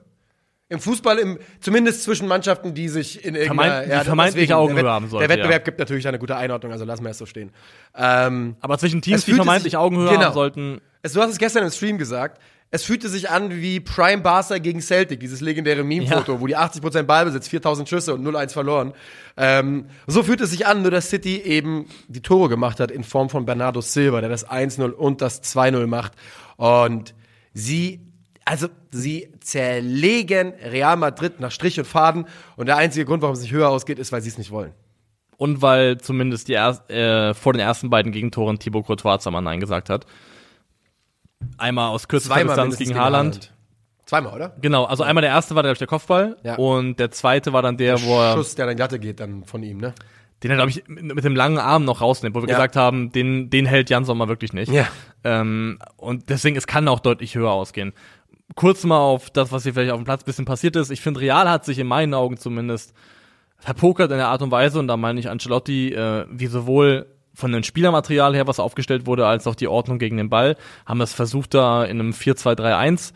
[0.70, 3.82] Im Fußball, im, zumindest zwischen Mannschaften, die sich in irgendeiner...
[3.82, 5.64] Vermeint- vermeintliche deswegen, Augenhöhe haben sollten, Der Wettbewerb ja.
[5.64, 7.50] gibt natürlich eine gute Einordnung, also lassen wir es so stehen.
[7.96, 10.26] Ähm, Aber zwischen Teams, die vermeintlich sich- Augenhöhe genau.
[10.26, 12.40] haben sollten, du hast es gestern im Stream gesagt,
[12.72, 17.02] es fühlte sich an wie Prime Barca gegen Celtic, dieses legendäre Meme-Foto, wo die 80%
[17.02, 18.92] Ballbesitz, 4000 Schüsse und 0-1 verloren.
[19.36, 23.02] Ähm, so fühlt es sich an, nur dass City eben die Tore gemacht hat in
[23.02, 26.12] Form von Bernardo Silva, der das 1-0 und das 2-0 macht.
[26.56, 27.14] Und
[27.52, 28.00] sie,
[28.44, 32.26] also sie zerlegen Real Madrid nach Strich und Faden.
[32.56, 34.72] Und der einzige Grund, warum es nicht höher ausgeht, ist, weil sie es nicht wollen.
[35.40, 39.58] und weil zumindest die erst, äh, vor den ersten beiden Gegentoren Thibaut Courtois zweimal Nein
[39.58, 40.04] gesagt hat.
[41.58, 43.52] Einmal aus kürzester Distanz mindestens gegen Haaland.
[44.06, 44.56] Zweimal, oder?
[44.60, 46.56] Genau, also einmal der erste war, glaube ich, der Kopfball Ja.
[46.56, 49.44] und der zweite war dann der, wo er, Schuss, der an die Latte geht dann
[49.44, 49.94] von ihm, ne?
[50.42, 52.54] den er, glaube ich, mit, mit dem langen Arm noch rausnimmt, wo wir Ja.
[52.56, 54.72] gesagt haben, den, den hält Jan Sommer wirklich nicht.
[54.72, 54.88] Ja.
[55.22, 57.92] Ähm, und deswegen, es kann auch deutlich höher ausgehen.
[58.56, 60.90] Kurz mal auf das, was hier vielleicht auf dem Platz ein bisschen passiert ist.
[60.90, 62.94] Ich finde, Real hat sich in meinen Augen zumindest
[63.58, 67.06] verpokert in der Art und Weise, und da meine ich Ancelotti, äh, wie sowohl
[67.40, 70.56] von dem Spielermaterial her, was aufgestellt wurde, als auch die Ordnung gegen den Ball,
[70.86, 73.12] haben es versucht, da in einem 4-2-3-1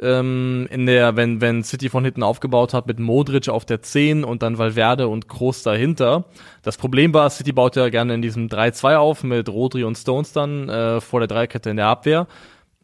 [0.00, 4.24] ähm, in der, wenn, wenn City von hinten aufgebaut hat, mit Modric auf der 10
[4.24, 6.24] und dann Valverde und Kroos dahinter.
[6.62, 10.32] Das Problem war, City baut ja gerne in diesem 3-2 auf mit Rodri und Stones
[10.32, 12.26] dann äh, vor der Dreikette in der Abwehr.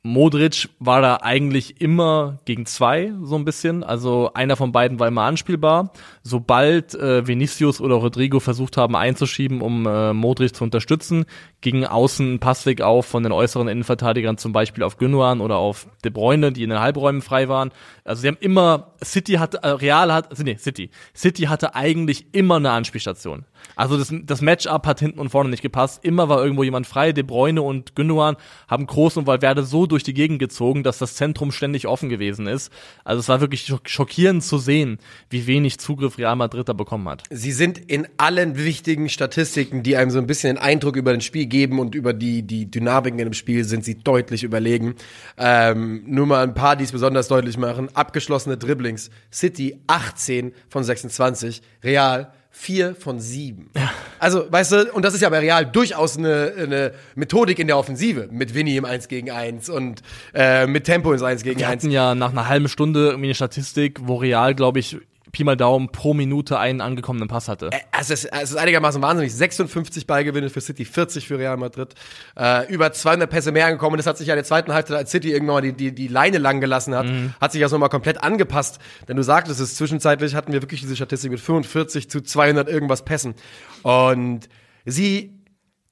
[0.03, 3.85] Modric war da eigentlich immer gegen zwei, so ein bisschen.
[3.85, 5.93] Also einer von beiden war immer anspielbar.
[6.23, 11.27] Sobald äh, Vinicius oder Rodrigo versucht haben einzuschieben, um äh, Modric zu unterstützen,
[11.61, 15.87] ging außen ein Passweg auf von den äußeren Innenverteidigern, zum Beispiel auf Gündogan oder auf
[16.05, 17.71] De Bruyne, die in den Halbräumen frei waren.
[18.05, 20.91] Also sie haben immer, City hat, äh, Real hat, also nee, City.
[21.15, 23.45] City hatte eigentlich immer eine Anspielstation.
[23.77, 26.03] Also das, das Matchup hat hinten und vorne nicht gepasst.
[26.03, 27.13] Immer war irgendwo jemand frei.
[27.13, 28.37] De Bruyne und Gündogan
[28.69, 32.47] haben Groß und Valverde so durch die Gegend gezogen, dass das Zentrum ständig offen gewesen
[32.47, 32.73] ist.
[33.05, 34.99] Also es war wirklich schock- schockierend zu sehen,
[35.29, 37.25] wie wenig Zugriff Real Madrid da bekommen hat.
[37.31, 41.25] Sie sind in allen wichtigen Statistiken, die einem so ein bisschen den Eindruck über das
[41.25, 44.95] Spiel geben und über die, die Dynamiken in dem Spiel, sind sie deutlich überlegen.
[45.37, 47.95] Ähm, nur mal ein paar, die es besonders deutlich machen.
[47.95, 49.11] Abgeschlossene Dribblings.
[49.31, 51.61] City 18 von 26.
[51.85, 53.71] Real 4 von 7.
[54.19, 57.79] Also, weißt du, und das ist ja bei Real durchaus eine, eine Methodik in der
[57.79, 58.29] Offensive.
[58.31, 60.03] Mit Vinny im 1 gegen 1 und
[60.35, 61.85] äh, mit Tempo ins 1 gegen Wir 1.
[61.85, 64.99] hatten ja nach einer halben Stunde irgendwie eine Statistik, wo Real, glaube ich,
[65.33, 67.71] Pi mal Daumen pro Minute einen angekommenen Pass hatte.
[67.99, 69.35] Es ist, es ist einigermaßen wahnsinnig.
[69.35, 71.95] 56 Ballgewinne für City, 40 für Real Madrid.
[72.37, 73.97] Äh, über 200 Pässe mehr angekommen.
[73.97, 76.09] Das hat sich ja in der zweiten Halbzeit, als City irgendwann mal die, die, die
[76.09, 77.07] Leine lang gelassen hat,
[77.41, 78.79] hat sich das nochmal komplett angepasst.
[79.09, 83.05] Denn du sagtest es, zwischenzeitlich hatten wir wirklich diese Statistik mit 45 zu 200 irgendwas
[83.05, 83.35] Pässen.
[83.83, 84.49] Und
[84.85, 85.41] sie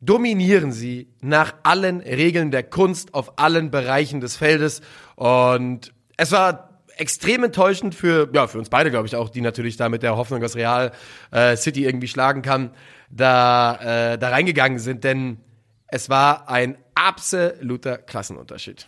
[0.01, 4.81] dominieren sie nach allen Regeln der Kunst auf allen Bereichen des Feldes.
[5.17, 6.68] Und es war
[6.99, 10.17] extrem enttäuschend für, ja, für uns beide, glaube ich, auch, die natürlich da mit der
[10.17, 10.93] Hoffnung, dass Real
[11.31, 12.71] äh, City irgendwie schlagen kann,
[13.11, 15.39] da, äh, da reingegangen sind, denn
[15.87, 18.87] es war ein absoluter Klassenunterschied.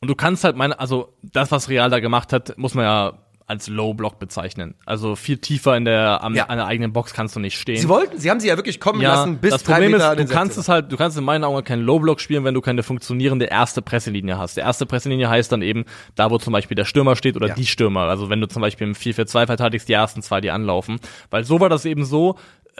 [0.00, 3.18] Und du kannst halt meine, also das, was Real da gemacht hat, muss man ja
[3.48, 4.74] als Low Block bezeichnen.
[4.84, 6.44] Also viel tiefer in der am, Ja.
[6.44, 7.78] an der eigenen Box kannst du nicht stehen.
[7.78, 10.18] Sie wollten, sie haben sie ja wirklich kommen ja, lassen bis das Problem ist, an
[10.18, 10.60] du kannst 16er.
[10.60, 13.46] es halt, du kannst in meinen Augen keinen Low Block spielen, wenn du keine funktionierende
[13.46, 14.58] erste Presselinie hast.
[14.58, 17.54] Der erste Presselinie heißt dann eben da, wo zum Beispiel der Stürmer steht oder Ja.
[17.54, 18.02] die Stürmer.
[18.02, 21.00] Also wenn du zum Beispiel im 4-4-2 verteidigst, die ersten zwei, die anlaufen.
[21.30, 22.36] Weil so war das eben so,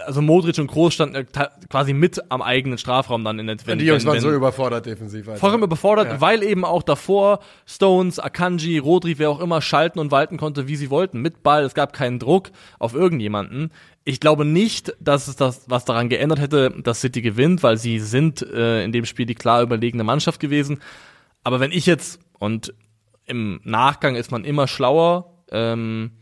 [0.06, 3.72] also Modric und Kroos standen ta- quasi mit am eigenen Strafraum dann in der, wenn,
[3.74, 5.28] Und die Jungs wenn, waren so überfordert defensiv.
[5.28, 5.40] Also.
[5.40, 6.20] vollkommen überfordert, Ja.
[6.20, 10.76] weil eben auch davor Stones, Akanji, Rodri, wer auch immer schalten und walten konnte, wie
[10.76, 11.20] sie wollten.
[11.20, 13.70] Mit Ball, es gab keinen Druck auf irgendjemanden.
[14.04, 17.98] Ich glaube nicht, dass es das, was daran geändert hätte, dass City gewinnt, weil sie
[18.00, 20.80] sind äh, in dem Spiel die klar überlegene Mannschaft gewesen.
[21.44, 22.72] Aber wenn ich jetzt, und
[23.26, 26.12] im Nachgang ist man immer schlauer, ähm,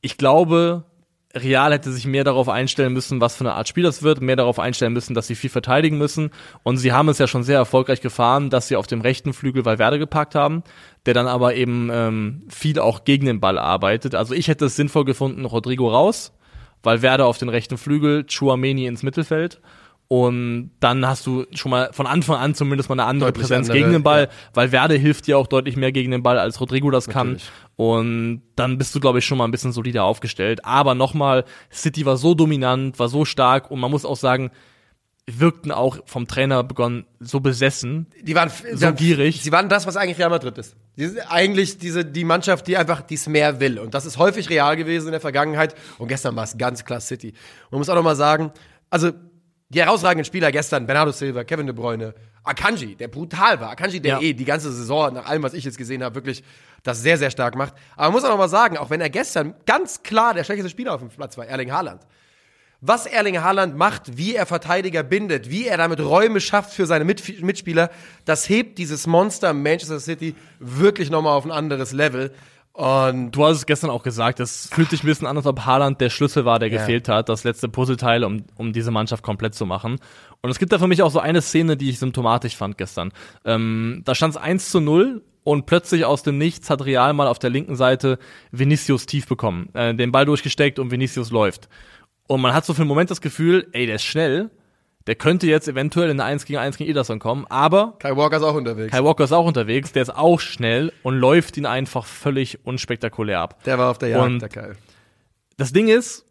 [0.00, 0.84] ich glaube,
[1.34, 4.34] Real hätte sich mehr darauf einstellen müssen, was für eine Art Spiel das wird, mehr
[4.34, 6.30] darauf einstellen müssen, dass sie viel verteidigen müssen.
[6.64, 9.64] Und sie haben es ja schon sehr erfolgreich gefahren, dass sie auf dem rechten Flügel
[9.64, 10.64] Valverde gepackt haben,
[11.06, 14.16] der dann aber eben ähm, viel auch gegen den Ball arbeitet.
[14.16, 16.32] Also ich hätte es sinnvoll gefunden, Rodrigo raus,
[16.82, 19.60] Valverde auf den rechten Flügel, Chouameni ins Mittelfeld.
[20.12, 23.68] Und dann hast du schon mal von Anfang an zumindest mal eine andere Deutlich Präsenz
[23.68, 24.28] andere, gegen den Ball, ja.
[24.54, 27.34] weil Werde hilft dir auch deutlich mehr gegen den Ball, als Rodrigo das kann.
[27.34, 27.50] Natürlich.
[27.76, 30.64] Und dann bist du, glaube ich, schon mal ein bisschen solider aufgestellt.
[30.64, 34.50] Aber nochmal, City war so dominant, war so stark und man muss auch sagen,
[35.28, 38.08] wirkten auch vom Trainer begonnen so besessen.
[38.20, 39.40] Die waren So die- gierig.
[39.44, 40.74] Sie waren das, was eigentlich Real Madrid ist.
[40.96, 43.78] Die sind eigentlich diese, die Mannschaft, die einfach dies mehr will.
[43.78, 45.76] Und das ist häufig real gewesen in der Vergangenheit.
[45.98, 47.28] Und gestern war es ganz klar City.
[47.28, 48.50] Und man muss auch noch mal sagen,
[48.90, 49.12] also,
[49.70, 53.70] die herausragenden Spieler gestern, Bernardo Silva, Kevin De Bruyne, Akanji, der brutal war.
[53.70, 54.20] Akanji, der Ja.
[54.20, 56.42] eh die ganze Saison, nach allem, was ich jetzt gesehen habe, wirklich
[56.82, 57.74] das sehr, sehr stark macht.
[57.96, 60.70] Aber man muss auch noch mal sagen, auch wenn er gestern ganz klar der schlechteste
[60.70, 62.02] Spieler auf dem Platz war, Erling Haaland.
[62.80, 67.04] Was Erling Haaland macht, wie er Verteidiger bindet, wie er damit Räume schafft für seine
[67.04, 67.90] Mit Mitspieler,
[68.24, 72.32] das hebt dieses Monster Manchester City wirklich nochmal auf ein anderes Level.
[72.72, 75.66] Und Du hast es gestern auch gesagt, es fühlt sich ein bisschen an, als ob
[75.66, 76.78] Haaland der Schlüssel war, der Ja.
[76.78, 79.98] gefehlt hat, das letzte Puzzleteil, um, um diese Mannschaft komplett zu machen.
[80.40, 83.12] Und es gibt da für mich auch so eine Szene, die ich symptomatisch fand gestern.
[83.44, 87.26] Ähm, da stand es 1 zu 0 und plötzlich aus dem Nichts hat Real mal
[87.26, 88.18] auf der linken Seite
[88.52, 91.68] Vinicius tief bekommen, äh, den Ball durchgesteckt und Vinicius läuft.
[92.28, 94.50] Und man hat so für einen Moment das Gefühl, ey, der ist schnell,
[95.06, 98.36] der könnte jetzt eventuell in eine 1 gegen 1 gegen Ederson kommen, aber Kai Walker
[98.36, 98.92] ist auch unterwegs.
[98.92, 103.40] Kai Walker ist auch unterwegs, der ist auch schnell und läuft ihn einfach völlig unspektakulär
[103.40, 103.64] ab.
[103.64, 104.72] der war auf der Jagd, Und- der Kai.
[105.56, 106.24] Das Ding ist,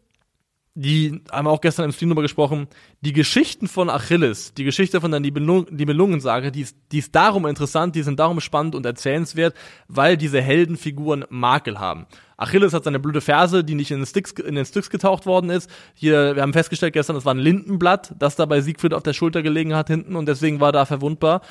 [0.76, 2.68] die haben wir auch gestern im Stream drüber gesprochen,
[3.02, 7.46] die Geschichten von Achilles, die Geschichte von der Nibelung- Nibelungensage, die ist, die ist darum
[7.48, 9.56] interessant, die sind darum spannend und erzählenswert,
[9.88, 12.06] weil diese Heldenfiguren Makel haben.
[12.40, 15.50] Achilles hat seine blöde Ferse, die nicht in den Sticks, in den Sticks getaucht worden
[15.50, 15.70] ist.
[15.94, 19.14] Hier, wir haben festgestellt gestern, das war ein Lindenblatt, das da bei Siegfried auf der
[19.14, 21.42] Schulter gelegen hat hinten und deswegen war da verwundbar.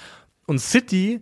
[0.46, 1.20] Und City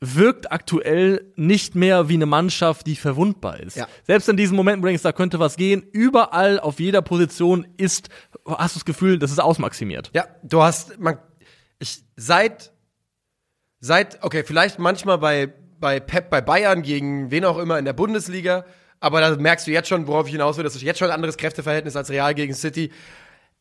[0.00, 3.76] wirkt aktuell nicht mehr wie eine Mannschaft, die verwundbar ist.
[3.76, 3.88] Ja.
[4.04, 7.66] Selbst in diesen Momenten, wo du denkst, da könnte was gehen, überall auf jeder Position
[7.76, 8.10] ist,
[8.46, 10.10] hast du das Gefühl, das ist ausmaximiert.
[10.14, 11.18] Ja, du hast, man,
[11.78, 12.72] ich, seit,
[13.80, 17.92] seit, okay, vielleicht manchmal bei, bei Pep, bei Bayern gegen wen auch immer in der
[17.92, 18.64] Bundesliga,
[19.04, 21.14] aber da merkst du jetzt schon, worauf ich hinaus will, das ist jetzt schon ein
[21.14, 22.90] anderes Kräfteverhältnis als Real gegen City.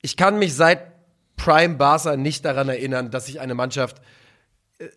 [0.02, 0.94] Ich kann mich seit
[1.36, 4.02] Prime Barca nicht daran erinnern, dass sich eine Mannschaft
[4.78, 4.88] äh,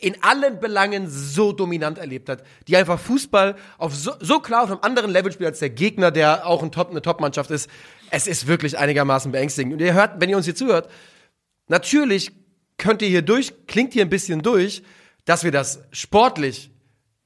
[0.00, 4.70] in allen Belangen so dominant erlebt hat, die einfach Fußball auf so, so klar auf
[4.70, 7.68] einem anderen Level spielt als der Gegner, der auch ein Top, eine Top-Mannschaft ist.
[8.10, 9.74] Es ist wirklich einigermaßen beängstigend.
[9.74, 10.88] Und ihr hört, wenn ihr uns hier zuhört,
[11.68, 12.32] natürlich
[12.78, 14.82] könnt ihr hier durch, klingt hier ein bisschen durch,
[15.26, 16.70] dass wir das sportlich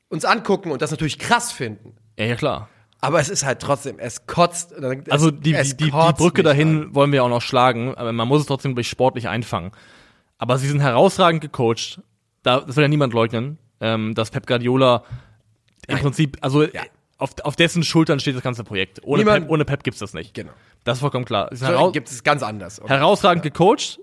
[0.08, 1.94] uns angucken und das natürlich krass finden.
[2.20, 2.68] Ja, ja, klar.
[3.00, 4.72] Aber es ist halt trotzdem, es kotzt.
[4.72, 6.94] Es, Also die, die, die, die Brücke mich dahin an.
[6.94, 9.70] wollen wir auch noch schlagen, aber man muss es trotzdem durch sportlich einfangen.
[10.36, 12.02] Aber sie sind herausragend gecoacht.
[12.42, 15.04] Da, das will ja niemand leugnen, ähm, dass Pep Guardiola
[15.88, 16.66] im Prinzip, also
[17.16, 19.00] auf, auf dessen Schultern steht das ganze Projekt.
[19.02, 20.34] Ohne Niemand- Pep, ohne Pep gibt's das nicht.
[20.34, 20.52] Genau.
[20.84, 21.48] Das ist vollkommen klar.
[21.52, 22.80] So, gibt es ganz anders.
[22.86, 23.98] herausragend gecoacht.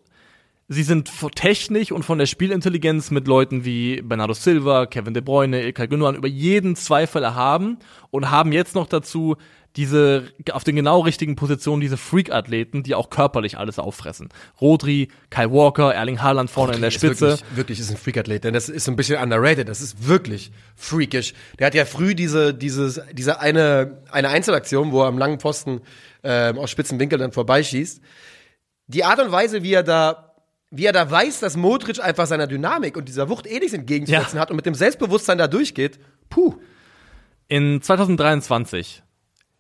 [0.70, 5.64] Sie sind Technik und von der Spielintelligenz mit Leuten wie Bernardo Silva, Kevin De Bruyne,
[5.64, 7.80] Ilkay Gündogan über jeden Zweifel erhaben
[8.12, 9.38] und haben jetzt noch dazu
[9.78, 14.28] diese auf den genau richtigen Positionen diese Freak-Athleten, die auch körperlich alles auffressen.
[14.60, 17.30] Rodri, Kai Walker, Erling Haaland vorne in der Ist Spitze.
[17.30, 19.70] Wirklich, wirklich ist ein Freakathlet, denn das ist so ein bisschen underrated.
[19.70, 21.34] Das ist wirklich freakish.
[21.60, 25.80] Der hat ja früh diese, dieses, diese eine, eine Einzelaktion, wo er am langen Pfosten
[26.24, 28.02] ähm, aus spitzen Winkel dann vorbeischießt.
[28.88, 30.27] Die Art und Weise, wie er da
[30.70, 34.36] wie er da weiß, dass Modric einfach seiner Dynamik und dieser Wucht eh nichts entgegenzusetzen
[34.36, 34.42] Ja.
[34.42, 36.00] hat und mit dem Selbstbewusstsein da durchgeht,
[36.30, 36.56] puh.
[37.48, 39.04] In 2023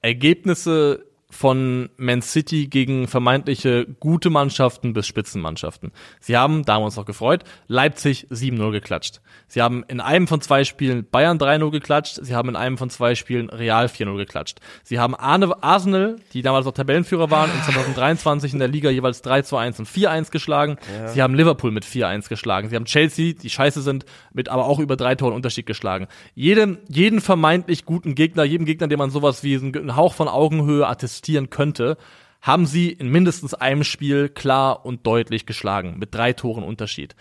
[0.01, 5.91] Ergebnisse von Man City gegen vermeintliche gute Mannschaften bis Spitzenmannschaften.
[6.21, 9.19] Sie haben, da haben wir uns noch gefreut, Leipzig 7-0 geklatscht.
[9.47, 12.19] Sie haben in einem von zwei Spielen Bayern 3-0 geklatscht.
[12.21, 14.59] Sie haben in einem von zwei Spielen Real 4-0 geklatscht.
[14.83, 19.41] Sie haben Arsenal, die damals auch Tabellenführer waren, in 2023 in der Liga jeweils 3
[19.41, 20.77] zu 1 und 4-1 geschlagen.
[21.07, 22.69] Sie haben Liverpool mit 4-1 geschlagen.
[22.69, 26.07] Sie haben Chelsea, die scheiße sind, mit aber auch über drei Toren Unterschied geschlagen.
[26.35, 30.87] Jedem, jeden vermeintlich guten Gegner, jedem Gegner, dem man sowas wie einen Hauch von Augenhöhe
[31.17, 31.97] attestieren könnte,
[32.41, 37.15] haben sie in mindestens einem Spiel klar und deutlich geschlagen, mit drei Toren Unterschied.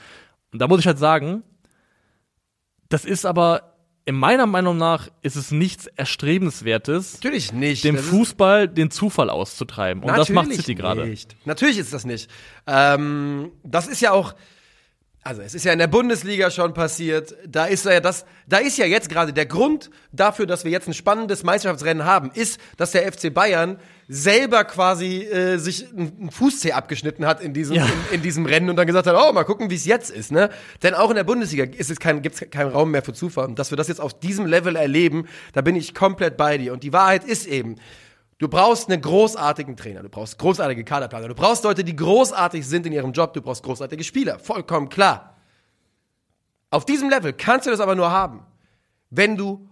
[0.52, 1.42] Und da muss ich halt sagen,
[2.88, 3.72] das ist aber
[4.04, 7.82] in meiner Meinung nach ist es nichts Erstrebenswertes, Natürlich nicht.
[7.82, 10.04] dem Fußball den Zufall auszutreiben.
[10.04, 11.12] Und das macht Natürlich City gerade.
[11.44, 12.30] Natürlich ist das nicht.
[12.68, 14.34] Ähm, das ist ja auch,
[15.26, 17.34] also es ist ja in der Bundesliga schon passiert.
[17.48, 20.86] Da ist ja das, da ist ja jetzt gerade der Grund dafür, dass wir jetzt
[20.86, 26.72] ein spannendes Meisterschaftsrennen haben, ist, dass der FC Bayern selber quasi äh, sich einen Fußzeh
[26.72, 27.86] abgeschnitten hat in diesem, Ja.
[28.10, 30.30] in, in diesem Rennen und dann gesagt hat, oh, mal gucken, wie es jetzt ist,
[30.30, 30.48] ne?
[30.84, 33.46] Denn auch in der Bundesliga ist es kein, gibt's keinen Raum mehr für Zufall.
[33.46, 36.72] Und dass wir das jetzt auf diesem Level erleben, da bin ich komplett bei dir.
[36.72, 37.76] Und die Wahrheit ist eben,
[38.38, 42.84] Du brauchst einen großartigen Trainer, du brauchst großartige Kaderplaner, du brauchst Leute, die großartig sind
[42.86, 45.36] in ihrem Job, du brauchst großartige Spieler, vollkommen klar.
[46.70, 48.44] Auf diesem Level kannst du das aber nur haben,
[49.08, 49.68] wenn du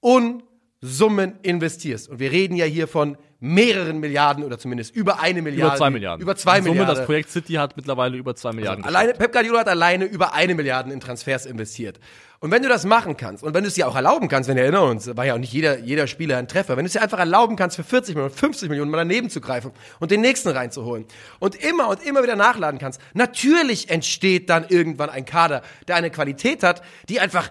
[0.00, 2.08] Unsummen investierst.
[2.08, 5.68] Und wir reden ja hier von mehreren Milliarden oder zumindest über eine Milliarde.
[5.68, 6.22] Über zwei Milliarden.
[6.22, 6.96] Über zwei In Summe, Milliarden.
[6.96, 8.84] das Projekt City hat mittlerweile über zwei Milliarden.
[8.84, 12.00] Alleine, Pep Guardiola hat alleine über eine Milliarde in Transfers investiert.
[12.40, 14.56] Und wenn du das machen kannst und wenn du es dir auch erlauben kannst, wenn
[14.56, 16.92] wir erinnern uns, war ja auch nicht jeder, jeder Spieler ein Treffer, wenn du es
[16.92, 20.20] dir einfach erlauben kannst, für 40 Millionen, 50 Millionen mal daneben zu greifen und den
[20.20, 21.04] nächsten reinzuholen
[21.40, 26.10] und immer und immer wieder nachladen kannst, natürlich entsteht dann irgendwann ein Kader, der eine
[26.10, 27.50] Qualität hat, die einfach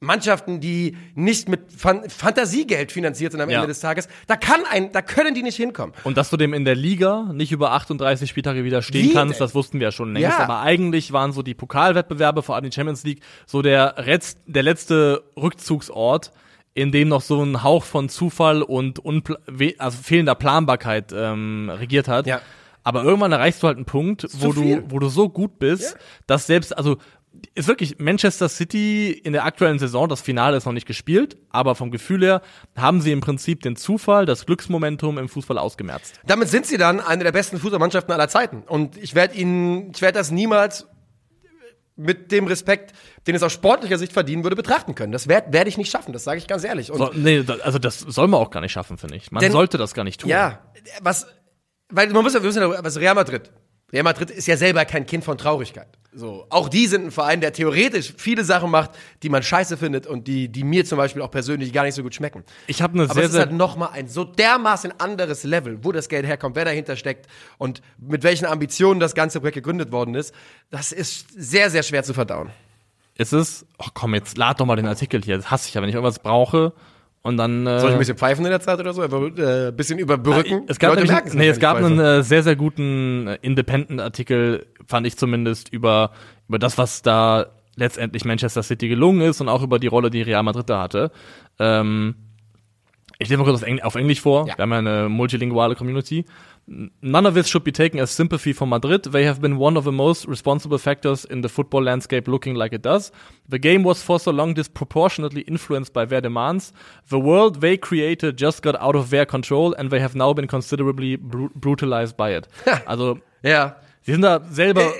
[0.00, 3.56] Mannschaften, die nicht mit Fan Fantasiegeld finanziert sind am Ja.
[3.58, 5.92] Ende des Tages, da kann ein, da können die nicht hinkommen.
[6.04, 9.44] Und dass du dem in der Liga nicht über 38 Spieltage widerstehen Wie kannst, denn?
[9.44, 10.38] das wussten wir ja schon längst.
[10.38, 10.44] Ja.
[10.44, 14.62] Aber eigentlich waren so die Pokalwettbewerbe, vor allem die Champions League, so der, Retz, der
[14.62, 16.32] letzte Rückzugsort,
[16.74, 19.02] in dem noch so ein Hauch von Zufall und
[19.78, 22.28] also fehlender Planbarkeit ähm, regiert hat.
[22.28, 22.40] Ja.
[22.84, 26.00] Aber irgendwann erreichst du halt einen Punkt, wo du, wo du so gut bist, Ja.
[26.28, 26.96] dass selbst, also
[27.54, 31.74] ist wirklich Manchester City in der aktuellen Saison, das Finale ist noch nicht gespielt, aber
[31.74, 32.42] vom Gefühl her
[32.76, 36.20] haben sie im Prinzip den Zufall, das Glücksmomentum im Fußball ausgemerzt.
[36.26, 38.62] Damit sind sie dann eine der besten Fußballmannschaften aller Zeiten.
[38.66, 40.86] Und ich werde ihnen, ich werde das niemals
[41.96, 42.92] mit dem Respekt,
[43.26, 45.10] den es aus sportlicher Sicht verdienen würde, betrachten können.
[45.12, 46.92] Das werde werd ich nicht schaffen, das sage ich ganz ehrlich.
[46.92, 49.32] Und So, nee, also das soll man auch gar nicht schaffen, finde ich.
[49.32, 50.30] Man Denn- sollte das gar nicht tun.
[50.30, 50.60] ja,
[51.02, 51.26] was,
[51.88, 53.50] weil man muss ja, wir müssen ja, was Real Madrid.
[53.92, 55.88] Real Madrid ist ja selber kein Kind von Traurigkeit.
[56.12, 58.90] So, auch die sind ein Verein, der theoretisch viele Sachen macht,
[59.22, 62.02] die man scheiße findet und die, die mir zum Beispiel auch persönlich gar nicht so
[62.02, 62.44] gut schmecken.
[62.66, 65.92] Ich habe eine Aber sehr, es ist halt nochmal ein so dermaßen anderes Level, wo
[65.92, 70.14] das Geld herkommt, wer dahinter steckt und mit welchen Ambitionen das ganze Projekt gegründet worden
[70.14, 70.34] ist.
[70.70, 72.50] Das ist sehr, sehr schwer zu verdauen.
[73.16, 73.66] ist es.
[73.78, 75.36] Oh komm, jetzt lad doch mal den Artikel hier.
[75.36, 76.72] Das hasse ich ja, wenn ich irgendwas brauche
[77.22, 77.66] und dann.
[77.66, 79.02] Äh, Soll ich ein bisschen pfeifen in der Zeit oder so?
[79.02, 80.64] Einfach äh, ein bisschen überbrücken?
[80.68, 85.16] es gab, nämlich, nee, es gab einen äh, sehr, sehr guten äh, Independent-Artikel, fand ich
[85.16, 86.12] zumindest, über,
[86.48, 90.22] über das, was da letztendlich Manchester City gelungen ist und auch über die Rolle, die
[90.22, 91.10] Real Madrid da hatte.
[91.58, 92.16] Ähm,
[93.18, 94.46] ich lese mal kurz auf, Engl auf Englisch vor.
[94.46, 94.56] Ja.
[94.56, 96.24] Wir haben ja eine multilinguale Community.
[97.02, 99.04] None of this should be taken as sympathy for Madrid.
[99.04, 102.74] They have been one of the most responsible factors in the football landscape looking like
[102.74, 103.10] it does.
[103.48, 106.72] The game was for so long disproportionately influenced by their demands.
[107.08, 110.46] The world they created just got out of their control and they have now been
[110.46, 112.46] considerably bru brutalized by it.
[112.86, 113.76] also, Ja.
[114.02, 114.92] sie sind da selber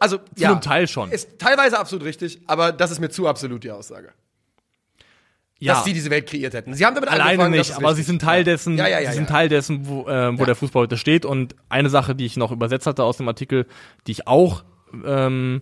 [0.00, 0.50] Also, zu ja.
[0.50, 1.12] einem Teil schon.
[1.12, 4.12] Ist teilweise absolut richtig, aber das ist mir zu absolut die Aussage.
[5.60, 5.74] Ja.
[5.74, 6.72] Dass sie diese Welt kreiert hätten.
[6.74, 9.28] Sie haben damit Alleine nicht, aber sie sind Teil dessen, Ja, ja, ja, sie sind.
[9.28, 11.26] Teil dessen, wo, äh, wo der Fußball heute steht.
[11.26, 13.66] Und eine Sache, die ich noch übersetzt hatte aus dem Artikel,
[14.06, 14.64] die ich auch
[15.04, 15.60] ähm,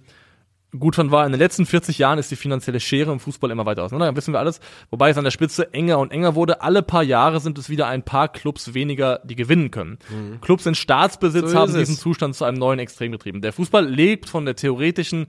[0.78, 3.66] gut fand, war, in den letzten 40 Jahren ist die finanzielle Schere im Fußball immer
[3.66, 4.60] weiter auseinander, wissen wir alles.
[4.90, 6.62] Wobei es an der Spitze enger und enger wurde.
[6.62, 9.98] Alle paar Jahre sind es wieder ein paar Clubs weniger, die gewinnen können.
[10.42, 11.48] Clubs in Staatsbesitz Mhm.
[11.48, 13.40] So haben diesen Zustand zu einem neuen Extrem getrieben.
[13.40, 15.26] Der Fußball lebt von der theoretischen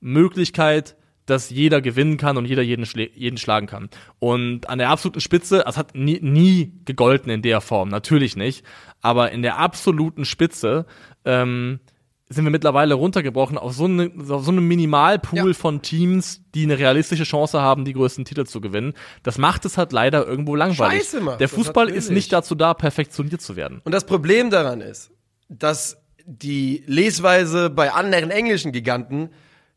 [0.00, 3.90] Möglichkeit, dass jeder gewinnen kann und jeder jeden, schlä- jeden schlagen kann.
[4.18, 8.64] Und an der absoluten Spitze, es hat nie, nie gegolten in der Form, natürlich nicht,
[9.02, 10.86] aber in der absoluten Spitze
[11.24, 11.80] ähm,
[12.28, 15.54] sind wir mittlerweile runtergebrochen auf so, eine, auf so einen Minimalpool Ja.
[15.54, 18.94] von Teams, die eine realistische Chance haben, die größten Titel zu gewinnen.
[19.22, 21.02] Das macht es halt leider irgendwo langweilig.
[21.04, 23.80] Scheiße macht der Fußball ist nicht dazu da, perfektioniert zu werden.
[23.84, 25.12] Und das Problem daran ist,
[25.48, 29.30] dass die Lesweise bei anderen englischen Giganten,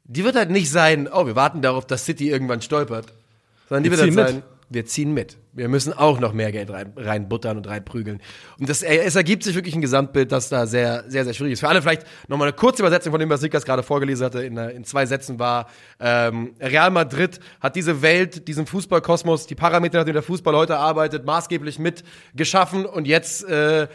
[0.10, 3.14] die wird halt nicht sein, oh, wir warten darauf, dass City irgendwann stolpert.
[3.70, 4.44] Sondern die Wir wird halt ziehen sein, mit.
[4.70, 5.38] wir ziehen mit.
[5.54, 8.20] Wir müssen auch noch mehr Geld rein, reinbuttern und reinprügeln.
[8.60, 11.54] Und das, äh, es ergibt sich wirklich ein Gesamtbild, das da sehr, sehr, sehr schwierig
[11.54, 11.60] ist.
[11.60, 14.58] Für alle vielleicht nochmal eine kurze Übersetzung von dem, was Sikas gerade vorgelesen hatte, in,
[14.58, 15.70] äh, in zwei Sätzen war,
[16.00, 20.78] ähm, Real Madrid hat diese Welt, diesen Fußballkosmos, die Parameter, nach denen der Fußball heute
[20.78, 23.88] arbeitet, maßgeblich mit geschaffen und jetzt, äh,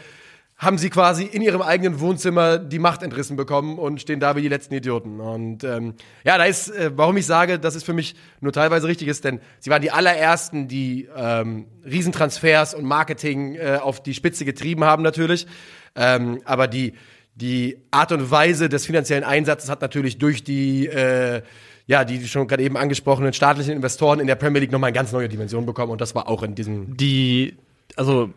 [0.57, 4.41] haben sie quasi in ihrem eigenen Wohnzimmer die Macht entrissen bekommen und stehen da wie
[4.41, 5.19] die letzten Idioten.
[5.19, 8.87] Und ähm, ja, da ist, äh, warum ich sage, dass es für mich nur teilweise
[8.87, 14.13] richtig ist, denn sie waren die allerersten, die ähm, Riesentransfers und Marketing äh, auf die
[14.13, 15.45] Spitze getrieben haben natürlich.
[15.93, 16.93] Ähm, aber die,
[17.35, 21.41] die Art und Weise des finanziellen Einsatzes hat natürlich durch die äh,
[21.87, 25.11] ja, die schon gerade eben angesprochenen staatlichen Investoren in der Premier League nochmal eine ganz
[25.11, 27.57] neue Dimension bekommen und das war auch in diesem die,
[27.95, 28.31] also,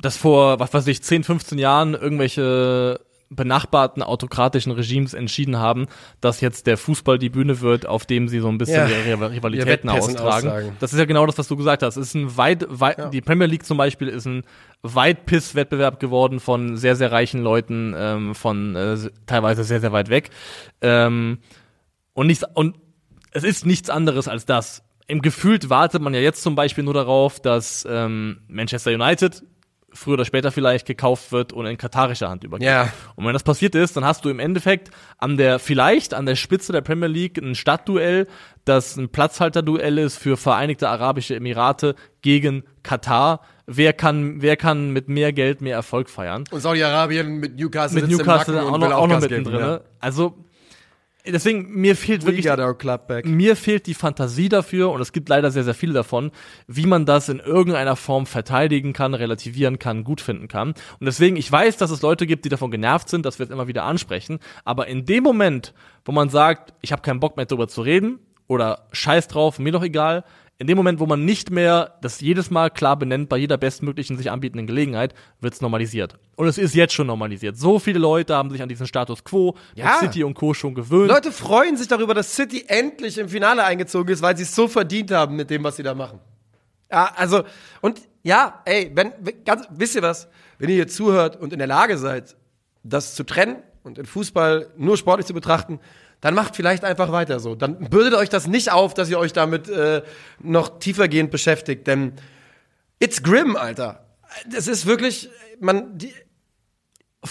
[0.00, 3.00] das vor, was weiß ich, 10, 15 Jahren irgendwelche
[3.32, 5.86] benachbarten autokratischen Regimes entschieden haben,
[6.20, 9.06] dass jetzt der Fußball die Bühne wird, auf dem sie so ein bisschen Ja.
[9.06, 10.48] ihre Rivalitäten Wettpässen austragen.
[10.48, 10.76] aussagen.
[10.80, 11.96] Das ist ja genau das, was du gesagt hast.
[11.96, 14.42] Es ist ein weit, weit die Premier League zum Beispiel ist ein
[14.82, 20.30] Weitpiss-Wettbewerb geworden von sehr, sehr reichen Leuten, ähm, von äh, teilweise sehr, sehr weit weg.
[20.80, 21.38] Ähm,
[22.14, 22.76] und nichts, und
[23.30, 24.82] es ist nichts anderes als das.
[25.06, 29.42] Im Gefühlt wartet man ja jetzt zum Beispiel nur darauf, dass ähm, Manchester United
[29.92, 32.66] früher oder später vielleicht gekauft wird und in katarischer Hand übergeht.
[32.66, 32.92] Ja.
[33.16, 36.36] Und wenn das passiert ist, dann hast du im Endeffekt an der, vielleicht an der
[36.36, 38.26] Spitze der Premier League ein Stadtduell,
[38.64, 45.08] das ein Platzhalterduell ist für Vereinigte Arabische Emirate gegen Katar, wer kann, wer kann mit
[45.08, 46.44] mehr Geld mehr Erfolg feiern.
[46.50, 49.52] Und Saudi-Arabien mit Newcastle Mit Newcastle auch und noch, auch noch mittendrin.
[49.52, 49.70] geben, ja.
[49.72, 49.80] ne?
[50.00, 50.36] Also,
[51.26, 52.46] deswegen, mir fehlt wirklich
[53.36, 56.30] mir fehlt die Fantasie dafür und es gibt leider sehr, sehr viele davon,
[56.66, 60.70] wie man das in irgendeiner Form verteidigen kann, relativieren kann, gut finden kann.
[60.70, 63.50] Und deswegen, ich weiß, dass es Leute gibt, die davon genervt sind, dass wir es
[63.50, 67.46] immer wieder ansprechen, aber in dem Moment, wo man sagt, ich habe keinen Bock mehr
[67.46, 70.24] darüber zu reden oder scheiß drauf, mir doch egal,
[70.60, 74.18] in dem Moment, wo man nicht mehr das jedes Mal klar benennt, bei jeder bestmöglichen
[74.18, 76.18] sich anbietenden Gelegenheit, wird es normalisiert.
[76.36, 77.56] Und es ist jetzt schon normalisiert.
[77.56, 79.86] So viele Leute haben sich an diesen Status quo Ja.
[79.86, 80.52] mit City und Co.
[80.52, 81.08] schon gewöhnt.
[81.10, 84.68] Leute freuen sich darüber, dass City endlich im Finale eingezogen ist, weil sie es so
[84.68, 86.20] verdient haben mit dem, was sie da machen.
[86.92, 87.42] Ja, also,
[87.80, 89.12] und ja, ey, wenn,
[89.46, 90.28] ganz, wisst ihr was?
[90.58, 92.36] Wenn ihr hier zuhört und in der Lage seid,
[92.82, 95.80] das zu trennen und den Fußball nur sportlich zu betrachten,
[96.20, 97.54] dann macht vielleicht einfach weiter so.
[97.54, 100.02] Dann bürdet euch das nicht auf, dass ihr euch damit äh,
[100.42, 102.12] noch tiefergehend beschäftigt, denn
[102.98, 104.06] it's grim, Alter.
[104.52, 105.30] Das ist wirklich,
[105.60, 106.12] man, die,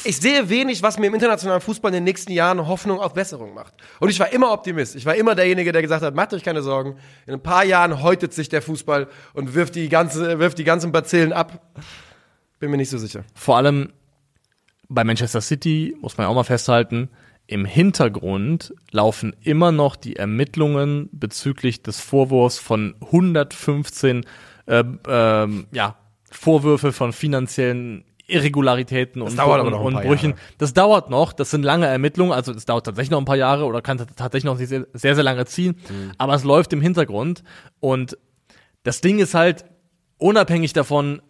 [0.04, 3.54] ich sehe wenig, was mir im internationalen Fußball in den nächsten Jahren Hoffnung auf Besserung
[3.54, 3.73] macht.
[3.99, 4.95] Und ich war immer Optimist.
[4.95, 6.97] Ich war immer derjenige, der gesagt hat, macht euch keine Sorgen.
[7.25, 10.91] In ein paar Jahren häutet sich der Fußball und wirft die, ganze, wirft die ganzen
[10.91, 11.73] Bazillen ab.
[12.60, 13.23] Bin mir nicht so sicher.
[13.34, 13.93] vor allem
[14.89, 17.10] bei Manchester City muss man ja auch mal festhalten,
[17.49, 24.23] im Hintergrund laufen immer noch die Ermittlungen bezüglich des Vorwurfs von 115
[24.67, 25.95] äh, ähm, ja,
[26.29, 30.31] Vorwürfe von finanziellen Irregularitäten und, aber und, und Brüchen.
[30.31, 30.41] Jahre.
[30.59, 33.65] Das dauert noch, das sind lange Ermittlungen, also es dauert tatsächlich noch ein paar Jahre
[33.65, 36.12] oder kann tatsächlich noch sehr, sehr, sehr lange ziehen, Mhm.
[36.19, 37.43] aber es läuft im Hintergrund
[37.79, 38.15] und
[38.83, 39.65] das Ding ist halt,
[40.19, 41.23] unabhängig davon,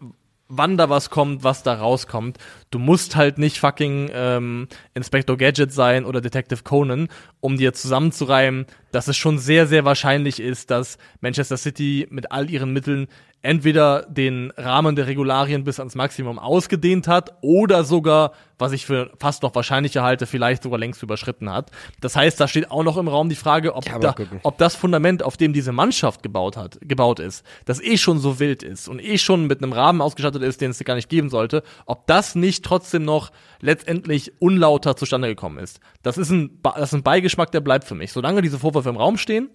[0.50, 2.38] wann da was kommt, was da rauskommt,
[2.72, 7.08] du musst halt nicht fucking ähm, Inspector Gadget sein oder Detective Conan,
[7.40, 12.50] um dir zusammenzureimen, dass es schon sehr, sehr wahrscheinlich ist, dass Manchester City mit all
[12.50, 13.08] ihren Mitteln
[13.42, 19.12] entweder den Rahmen der Regularien bis ans Maximum ausgedehnt hat oder sogar, was ich für
[19.18, 21.72] fast noch wahrscheinlicher halte, vielleicht sogar längst überschritten hat.
[22.02, 24.76] Das heißt, da steht auch noch im Raum die Frage, ob, Ja, da, ob das
[24.76, 28.90] Fundament, auf dem diese Mannschaft gebaut hat, gebaut ist, das eh schon so wild ist
[28.90, 32.08] und eh schon mit einem Rahmen ausgestattet ist, den es gar nicht geben sollte, ob
[32.08, 35.80] das nicht trotzdem noch letztendlich unlauter zustande gekommen ist.
[36.04, 38.12] Das ist ein, das ist ein Beigeschmack, der bleibt für mich.
[38.12, 39.50] Solange diese Vorwürfe im Raum stehen,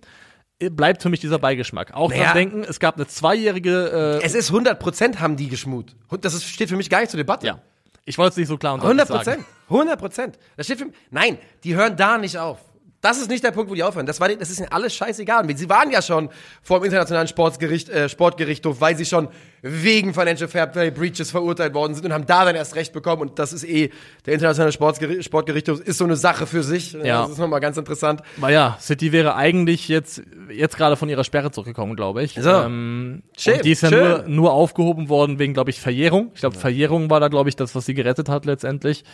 [0.58, 1.94] äh, bleibt für mich dieser Beigeschmack.
[1.94, 2.24] Auch Naja.
[2.24, 5.96] das Denken, es gab eine zweijährige, äh, Es ist 100 Prozent haben die geschmut.
[6.20, 7.46] Das ist, steht für mich gar nicht zur Debatte.
[7.46, 7.60] ja.
[8.06, 9.42] Ich wollte es nicht so klar und deutlich 100 sagen.
[9.42, 9.70] Prozent.
[9.70, 10.38] 100 Prozent.
[10.58, 10.94] Das steht für mich.
[11.10, 12.58] Nein, die hören da nicht auf.
[13.04, 14.06] Das ist nicht der Punkt, wo die aufhören.
[14.06, 15.44] Das, war, das ist ihnen alles scheißegal.
[15.56, 16.30] Sie waren ja schon
[16.62, 19.28] vor dem internationalen Sportgericht, äh, Sportgerichtshof, weil sie schon
[19.60, 23.20] wegen Financial Fair Play Breaches verurteilt worden sind und haben da dann erst Recht bekommen.
[23.20, 23.90] Und das ist eh,
[24.24, 26.94] der internationale Sportgericht, Sportgerichtshof ist so eine Sache für sich.
[26.94, 27.22] Ja.
[27.22, 28.22] Das ist nochmal ganz interessant.
[28.38, 32.32] Weil ja, City wäre eigentlich jetzt, jetzt gerade von ihrer Sperre zurückgekommen, glaube ich.
[32.40, 32.48] So.
[32.48, 36.30] Ähm, Schön, und die ist ja nur, nur aufgehoben worden wegen, glaube ich, Verjährung.
[36.32, 39.04] Ich glaube, Verjährung war da, glaube ich, das, was sie gerettet hat letztendlich.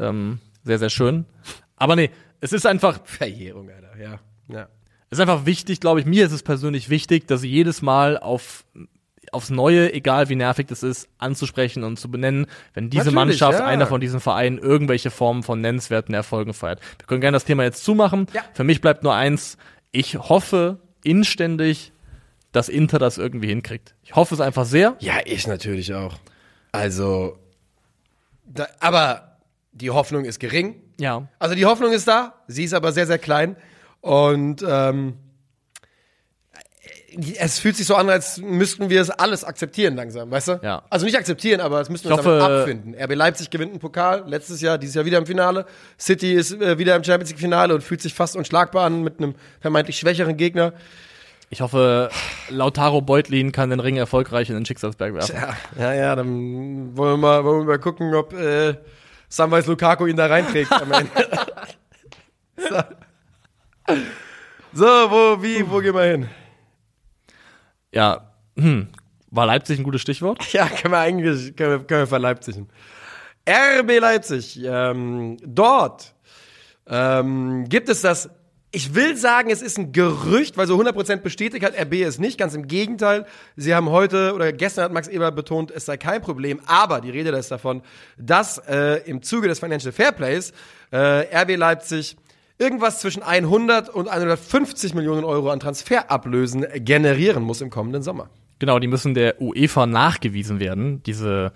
[0.00, 1.26] Ähm, sehr, sehr schön.
[1.76, 3.98] Aber nee, es ist einfach, Verjährung, Alter.
[3.98, 4.20] Ja.
[4.48, 4.68] ja.
[5.10, 8.64] es ist einfach wichtig, glaube ich, mir ist es persönlich wichtig, dass jedes Mal auf
[9.32, 13.58] aufs Neue, egal wie nervig das ist, anzusprechen und zu benennen, wenn diese Natürlich, Mannschaft,
[13.58, 13.66] ja.
[13.66, 16.80] einer von diesen Vereinen, irgendwelche Formen von nennenswerten Erfolgen feiert.
[16.98, 18.28] Wir können gerne das Thema jetzt zumachen.
[18.32, 18.42] Ja.
[18.54, 19.58] Für mich bleibt nur eins,
[19.92, 21.92] ich hoffe inständig,
[22.52, 23.94] dass Inter das irgendwie hinkriegt.
[24.02, 24.96] Ich hoffe es einfach sehr.
[25.00, 26.18] Ja, ich natürlich auch.
[26.72, 27.38] Also,
[28.46, 29.25] da, aber
[29.76, 30.82] die Hoffnung ist gering.
[30.98, 31.28] Ja.
[31.38, 33.56] Also die Hoffnung ist da, sie ist aber sehr, sehr klein.
[34.00, 35.16] Und ähm,
[37.38, 40.60] es fühlt sich so an, als müssten wir es alles akzeptieren langsam, weißt du?
[40.62, 40.82] Ja.
[40.90, 42.94] Also nicht akzeptieren, aber es müssten wir hoffe- abfinden.
[42.94, 45.66] RB Leipzig gewinnt einen Pokal, letztes Jahr, dieses Jahr wieder im Finale.
[45.98, 49.18] City ist äh, wieder im Champions League Finale und fühlt sich fast unschlagbar an mit
[49.18, 50.72] einem vermeintlich schwächeren Gegner.
[51.48, 52.10] Ich hoffe,
[52.50, 55.36] Lautaro Beutlin kann den Ring erfolgreich in den Schicksalsberg werfen.
[55.36, 58.74] Ja, ja, ja dann wollen wir mal, wollen wir mal gucken, ob äh,
[59.28, 61.10] Samwise Lukaku ihn da reinträgt am Ende.
[62.56, 62.82] so.
[64.72, 66.28] so, wo, wie, wo gehen wir hin?
[67.92, 68.88] Ja, hm.
[69.30, 70.52] War Leipzig ein gutes Stichwort?
[70.52, 72.68] Ja, können wir eigentlich, können wir, können wir verleipzigen.
[73.48, 76.14] RB Leipzig, ähm, dort
[76.88, 78.30] ähm, gibt es das,
[78.76, 82.36] ich will sagen, es ist ein Gerücht, weil so 100% bestätigt hat RB es nicht,
[82.36, 83.24] ganz im Gegenteil.
[83.56, 87.08] Sie haben heute, oder gestern hat Max Eber betont, es sei kein Problem, aber die
[87.08, 87.80] Rede ist davon,
[88.18, 90.52] dass äh, im Zuge des Financial Fairplays
[90.90, 92.18] äh, RB Leipzig
[92.58, 98.28] irgendwas zwischen 100 und 150 Millionen Euro an Transferablösen generieren muss im kommenden Sommer.
[98.58, 101.52] Genau, die müssen der UEFA nachgewiesen werden, diese,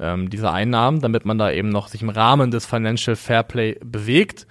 [0.00, 4.48] ähm, diese Einnahmen, damit man da eben noch sich im Rahmen des Financial Fairplay bewegt.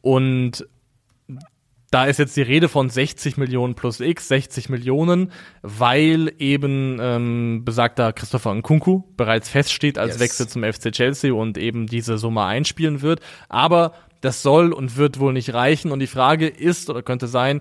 [0.00, 0.66] Und
[1.90, 5.32] Da ist jetzt die Rede von 60 Millionen plus X, 60 Millionen,
[5.62, 10.20] weil eben ähm, besagter Christopher Nkunku bereits feststeht als Yes.
[10.20, 13.20] Wechsel zum FC Chelsea und eben diese Summe einspielen wird.
[13.48, 15.90] Aber das soll und wird wohl nicht reichen.
[15.90, 17.60] Und die Frage ist oder könnte sein,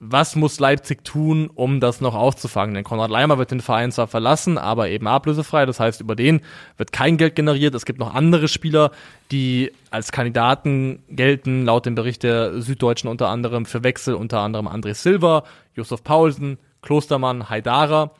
[0.00, 2.74] was muss Leipzig tun, um das noch aufzufangen?
[2.74, 5.66] Denn Konrad Leimer wird den Verein zwar verlassen, aber eben ablösefrei.
[5.66, 6.40] Das heißt, über den
[6.76, 7.74] wird kein Geld generiert.
[7.74, 8.92] Es gibt noch andere Spieler,
[9.32, 14.68] die als Kandidaten gelten, laut dem Bericht der Süddeutschen unter anderem für Wechsel, unter anderem
[14.68, 15.42] André Silva,
[15.74, 18.12] Josef Paulsen, Klostermann, Haidara.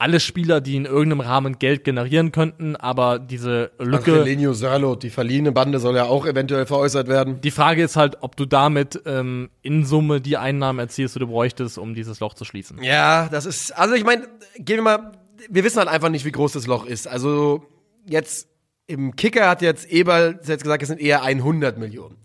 [0.00, 4.12] Alle Spieler, die in irgendeinem Rahmen Geld generieren könnten, aber diese Lücke.
[4.12, 7.40] Angelino Sörlot, die verliehene Bande soll ja auch eventuell veräußert werden.
[7.40, 11.26] Die Frage ist halt, ob du damit ähm, in Summe die Einnahmen erzielst, die du
[11.26, 12.80] bräuchtest, um dieses Loch zu schließen.
[12.80, 15.12] Ja, das ist, also ich meine, gehen wir mal,
[15.48, 17.08] wir wissen halt einfach nicht, wie groß das Loch ist.
[17.08, 17.66] Also
[18.06, 18.48] jetzt
[18.86, 22.16] im Kicker hat jetzt Eberl jetzt gesagt, es sind eher 100 Millionen.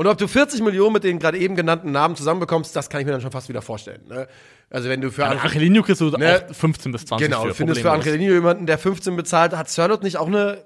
[0.00, 3.06] Und ob du 40 Millionen mit den gerade eben genannten Namen zusammenbekommst, das kann ich
[3.06, 4.00] mir dann schon fast wieder vorstellen.
[4.08, 4.28] Ne?
[4.70, 6.42] Also wenn du für An Angel- Angelino kriegst du Ne?
[6.48, 7.90] auch 15 bis 20 genau, für, du findest für.
[7.90, 10.64] Angelino jemanden, der 15 bezahlt, hat Sörlot nicht auch eine,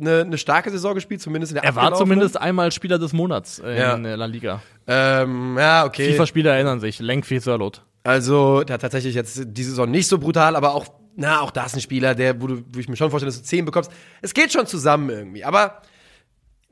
[0.00, 3.58] eine, eine starke Saison gespielt, zumindest in der Er war zumindest einmal Spieler des Monats
[3.58, 3.94] äh, Ja.
[3.96, 4.62] in äh, La Liga.
[4.86, 6.12] Ähm, ja, okay.
[6.12, 7.82] FIFA-Spieler erinnern sich, Lenkvi Sörlot.
[8.04, 11.66] Also, der hat tatsächlich jetzt diese Saison nicht so brutal, aber auch, na, auch da
[11.66, 13.90] ist ein Spieler, der, wo, du, wo ich mir schon vorstelle, dass du 10 bekommst.
[14.22, 15.44] Es geht schon zusammen irgendwie.
[15.44, 15.82] Aber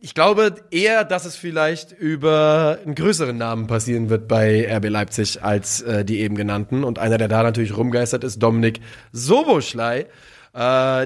[0.05, 5.43] ich glaube eher, dass es vielleicht über einen größeren Namen passieren wird bei RB Leipzig
[5.43, 6.85] als äh, die eben genannten.
[6.85, 8.81] Und einer, der da natürlich rumgeistert ist, Dominik
[9.13, 10.01] Soboschlei.
[10.01, 10.07] Äh,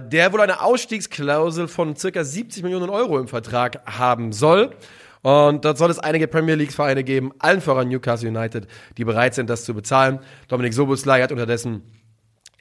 [0.03, 4.75] der wohl eine Ausstiegsklausel von circa 70 Millionen Euro im Vertrag haben soll.
[5.23, 9.49] Und dort soll es einige Premier League-Vereine geben, allen voran Newcastle United, die bereit sind,
[9.49, 10.19] das zu bezahlen.
[10.49, 11.83] Dominik Soboslai hat unterdessen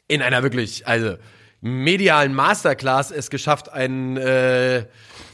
[0.07, 1.15] in einer wirklich, also
[1.61, 4.85] medialen Masterclass es geschafft, ein, äh,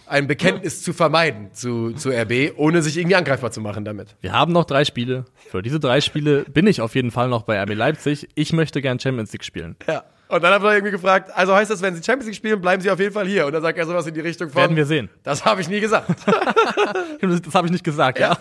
[0.07, 4.15] ein Bekenntnis zu vermeiden zu, zu RB, ohne sich irgendwie angreifbar zu machen damit.
[4.21, 5.25] Wir haben noch drei Spiele.
[5.49, 8.29] Für diese drei Spiele bin ich auf jeden Fall noch bei RB Leipzig.
[8.35, 9.75] Ich möchte gern Champions League spielen.
[9.87, 10.03] Ja.
[10.29, 12.81] Und dann hat er irgendwie gefragt, also heißt das, wenn Sie Champions League spielen, bleiben
[12.81, 13.45] Sie auf jeden Fall hier?
[13.45, 15.09] Und dann sagt er sowas in die Richtung von, Werden wir sehen.
[15.21, 16.09] das habe ich nie gesagt.
[17.21, 18.37] Das, habe ich nicht gesagt, ja.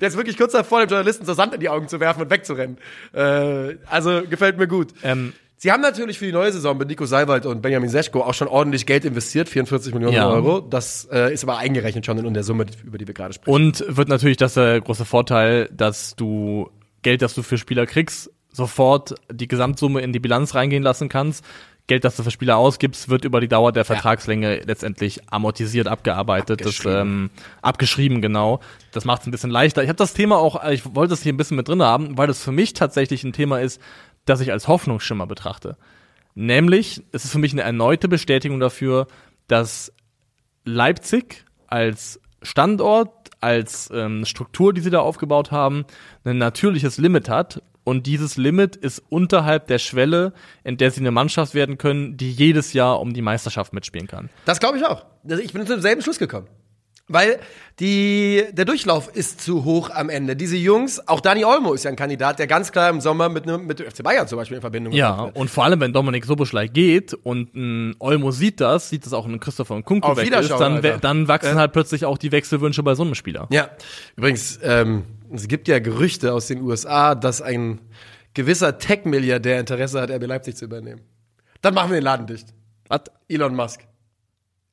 [0.00, 2.30] Der ist wirklich kurz davor, dem Journalisten so Sand in die Augen zu werfen und
[2.30, 2.78] wegzurennen.
[3.12, 4.94] Äh, also gefällt mir gut.
[5.02, 8.34] Ähm, Sie haben natürlich für die neue Saison mit Nico Seiwald und Benjamin Seschko auch
[8.34, 10.28] schon ordentlich Geld investiert, 44 Millionen Ja.
[10.28, 10.60] Euro.
[10.60, 13.54] Das äh, ist aber eingerechnet schon in der Summe, über die wir gerade sprechen.
[13.54, 16.68] Und wird natürlich das der große Vorteil, dass du
[17.02, 21.42] Geld, das du für Spieler kriegst, sofort die Gesamtsumme in die Bilanz reingehen lassen kannst.
[21.88, 26.60] Geld, das du für Spieler ausgibst, wird über die Dauer der Vertragslänge letztendlich amortisiert, abgearbeitet,
[26.60, 26.92] Abgeschrieben.
[26.92, 27.30] das ähm,
[27.62, 28.58] abgeschrieben, genau.
[28.90, 29.84] Das macht es ein bisschen leichter.
[29.84, 32.26] Ich habe das Thema auch, ich wollte es hier ein bisschen mit drin haben, weil
[32.26, 33.80] das für mich tatsächlich ein Thema ist,
[34.26, 35.76] das ich als Hoffnungsschimmer betrachte.
[36.34, 39.06] Nämlich, es ist für mich eine erneute Bestätigung dafür,
[39.48, 39.92] dass
[40.64, 45.86] Leipzig als Standort, als ähm, Struktur, die sie da aufgebaut haben,
[46.24, 47.62] ein natürliches Limit hat.
[47.84, 50.32] Und dieses Limit ist unterhalb der Schwelle,
[50.64, 54.28] in der sie eine Mannschaft werden können, die jedes Jahr um die Meisterschaft mitspielen kann.
[54.44, 55.06] Das glaube ich auch.
[55.28, 56.48] Also Ich bin zu demselben Schluss gekommen.
[57.08, 57.38] Weil
[57.78, 60.34] die, der Durchlauf ist zu hoch am Ende.
[60.34, 63.44] Diese Jungs, auch Dani Olmo ist ja ein Kandidat, der ganz klar im Sommer mit,
[63.44, 65.36] einem- mit FC Bayern zum Beispiel in Verbindung Ja, gebracht wird.
[65.36, 69.24] und vor allem, wenn Dominik Soboschlei geht und ein Olmo sieht das, sieht das auch
[69.26, 72.82] ein Christopher und Kunku Auf weg ist, dann, dann wachsen halt plötzlich auch die Wechselwünsche
[72.82, 73.46] bei so einem Spieler.
[73.52, 73.70] Ja,
[74.16, 77.80] übrigens, ähm, es gibt ja Gerüchte aus den USA, dass ein
[78.34, 81.02] gewisser Tech-Milliardär Interesse hat, RB Leipzig zu übernehmen.
[81.62, 82.48] Dann machen wir den Laden dicht.
[82.88, 83.02] Was?
[83.28, 83.80] Elon Musk.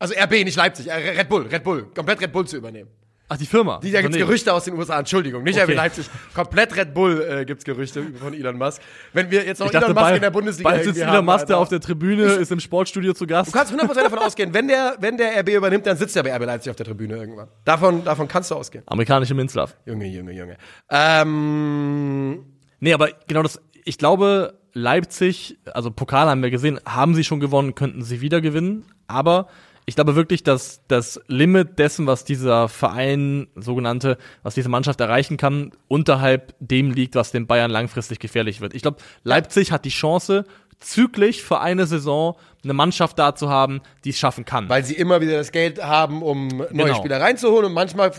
[0.04, 2.90] Also RB, nicht Leipzig, äh, Red Bull, Red Bull, komplett Red Bull zu übernehmen.
[3.30, 3.80] Ach, die Firma.
[3.80, 4.28] Die, da gibt's Unternehmen.
[4.28, 5.72] Gerüchte aus den USA, Entschuldigung, nicht Okay.
[5.72, 8.82] RB Leipzig, komplett Red Bull äh, gibt's Gerüchte von Elon Musk.
[9.14, 11.48] Wenn wir jetzt noch dachte, Elon Musk bald, in der Bundesliga bald sitzt Elon Musk
[11.48, 13.48] da auf der Tribüne, ist im Sportstudio zu Gast.
[13.48, 16.36] Du kannst 100% davon ausgehen, wenn der, wenn der RB übernimmt, dann sitzt er bei
[16.36, 17.48] RB Leipzig auf der Tribüne irgendwann.
[17.64, 18.84] Davon, davon kannst du ausgehen.
[18.88, 19.78] Amerikanische Minzlaff.
[19.86, 20.58] Junge, Junge, Junge.
[20.90, 22.44] Ähm,
[22.84, 27.40] Nee, aber genau das, ich glaube, Leipzig, also Pokal haben wir gesehen, haben sie schon
[27.40, 29.48] gewonnen, könnten sie wieder gewinnen, aber
[29.86, 35.38] ich glaube wirklich, dass das Limit dessen, was dieser Verein, sogenannte, was diese Mannschaft erreichen
[35.38, 38.74] kann, unterhalb dem liegt, was den Bayern langfristig gefährlich wird.
[38.74, 40.46] Ich glaube, Leipzig hat die Chance,
[40.80, 44.68] zügig für eine Saison eine Mannschaft da zu haben, die es schaffen kann.
[44.70, 46.96] weil sie immer wieder das Geld haben, um neue Genau.
[46.96, 48.12] Spieler reinzuholen und manchmal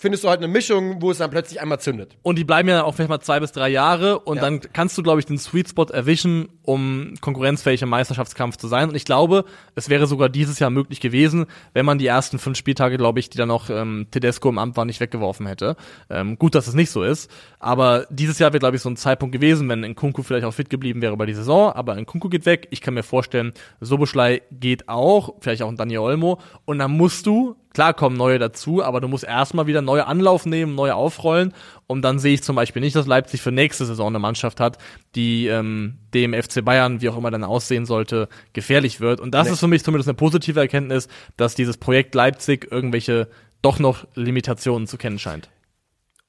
[0.00, 2.16] findest du halt eine Mischung, wo es dann plötzlich einmal zündet.
[2.22, 4.42] Und die bleiben ja auch vielleicht mal zwei bis drei Jahre und Ja.
[4.44, 8.88] dann kannst du, glaube ich, den Sweet Spot erwischen, um konkurrenzfähig im Meisterschaftskampf zu sein.
[8.88, 9.44] Und ich glaube,
[9.74, 11.44] es wäre sogar dieses Jahr möglich gewesen,
[11.74, 14.78] wenn man die ersten fünf Spieltage, glaube ich, die dann noch ähm, Tedesco im Amt
[14.78, 15.76] war, nicht weggeworfen hätte.
[16.08, 17.30] Ähm, gut, dass es nicht so ist.
[17.60, 20.70] Aber dieses Jahr wäre, glaube ich, so ein Zeitpunkt gewesen, wenn Nkunku vielleicht auch fit
[20.70, 21.72] geblieben wäre bei die Saison.
[21.72, 22.66] Aber Nkunku geht weg.
[22.70, 26.40] Ich kann mir vorstellen, Soboschlei geht auch, vielleicht auch ein Daniel Olmo.
[26.64, 30.44] Und dann musst du Klar kommen neue dazu, aber du musst erstmal wieder neue Anlauf
[30.44, 31.54] nehmen, neue aufrollen.
[31.86, 34.78] Und dann sehe ich zum Beispiel nicht, dass Leipzig für nächste Saison eine Mannschaft hat,
[35.14, 39.20] die ähm, dem FC Bayern, wie auch immer dann aussehen sollte, gefährlich wird.
[39.20, 39.52] Und das Nee.
[39.52, 41.06] ist für mich zumindest eine positive Erkenntnis,
[41.36, 43.28] dass dieses Projekt Leipzig irgendwelche
[43.62, 45.48] doch noch Limitationen zu kennen scheint.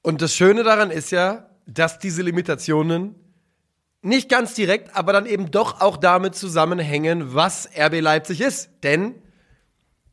[0.02, 3.16] Und das Schöne daran ist ja, dass diese Limitationen
[4.02, 8.70] nicht ganz direkt, aber dann eben doch auch damit zusammenhängen, was RB Leipzig ist.
[8.84, 9.16] Denn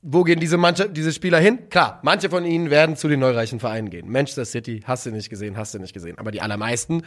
[0.03, 1.71] wo gehen diese Mannschaft, diese Spieler hin?
[1.71, 4.11] Klar, manche von ihnen werden zu den neureichen Vereinen gehen.
[4.11, 6.19] Manchester City, hast du nicht gesehen, hast du nicht gesehen.
[6.19, 7.03] Aber die allermeisten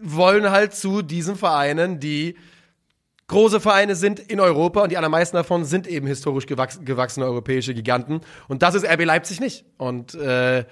[0.00, 2.36] wollen halt zu diesen Vereinen, die
[3.26, 7.74] große Vereine sind in Europa und die allermeisten davon sind eben historisch gewachs gewachsene europäische
[7.74, 8.20] Giganten.
[8.46, 9.64] Und das ist RB Leipzig nicht.
[9.76, 10.64] Und äh,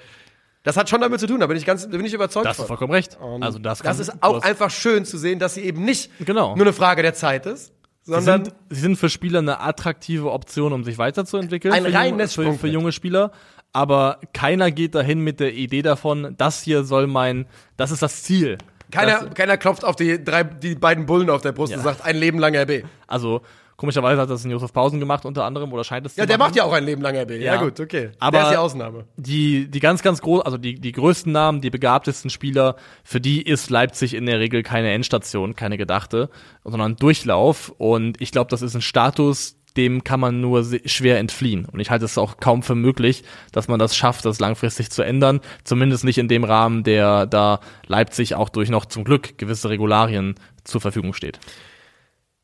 [0.67, 2.51] das hat schon damit zu tun, da bin ich ganz, da bin ich überzeugt Da
[2.51, 2.69] hast du von.
[2.69, 3.17] vollkommen recht.
[3.21, 5.85] Und also das, das kann- ist du auch einfach schön zu sehen, dass sie eben
[5.85, 6.55] nicht Genau.
[6.57, 10.31] nur eine Frage der Zeit ist, Sie sondern sind, sie sind für Spieler eine attraktive
[10.31, 11.73] Option, um sich weiterzuentwickeln.
[11.75, 13.33] Ein reines für, für junge Spieler.
[13.73, 17.47] Aber keiner geht dahin mit der Idee davon, das hier soll mein,
[17.77, 18.59] das ist das Ziel.
[18.93, 21.79] keiner, Das, keiner klopft auf die drei, die beiden Bullen auf der Brust Ja.
[21.79, 22.85] und sagt, ein Leben lang RB.
[23.07, 23.43] also,
[23.77, 26.39] komischerweise hat das ein Josef Pausen gemacht, unter anderem, oder scheint es zu Ja, der
[26.39, 26.49] machen.
[26.49, 27.33] macht ja auch ein Leben lang RB.
[27.33, 27.62] Ja, Ja.
[27.62, 28.11] gut, okay.
[28.18, 29.05] Aber- der ist die Ausnahme.
[29.16, 33.43] die, die ganz, ganz groß, also die, die größten Namen, die begabtesten Spieler, für die
[33.43, 36.31] ist Leipzig in der Regel keine Endstation, keine gedachte,
[36.64, 37.72] sondern ein Durchlauf.
[37.79, 41.66] Und ich glaube, das ist ein Status, dem kann man nur schwer entfliehen.
[41.66, 45.03] Und ich halte es auch kaum für möglich, dass man das schafft, das langfristig zu
[45.03, 45.41] ändern.
[45.64, 50.35] Zumindest nicht in dem Rahmen, der da Leipzig auch durch noch zum Glück gewisse Regularien
[50.64, 51.39] zur Verfügung steht.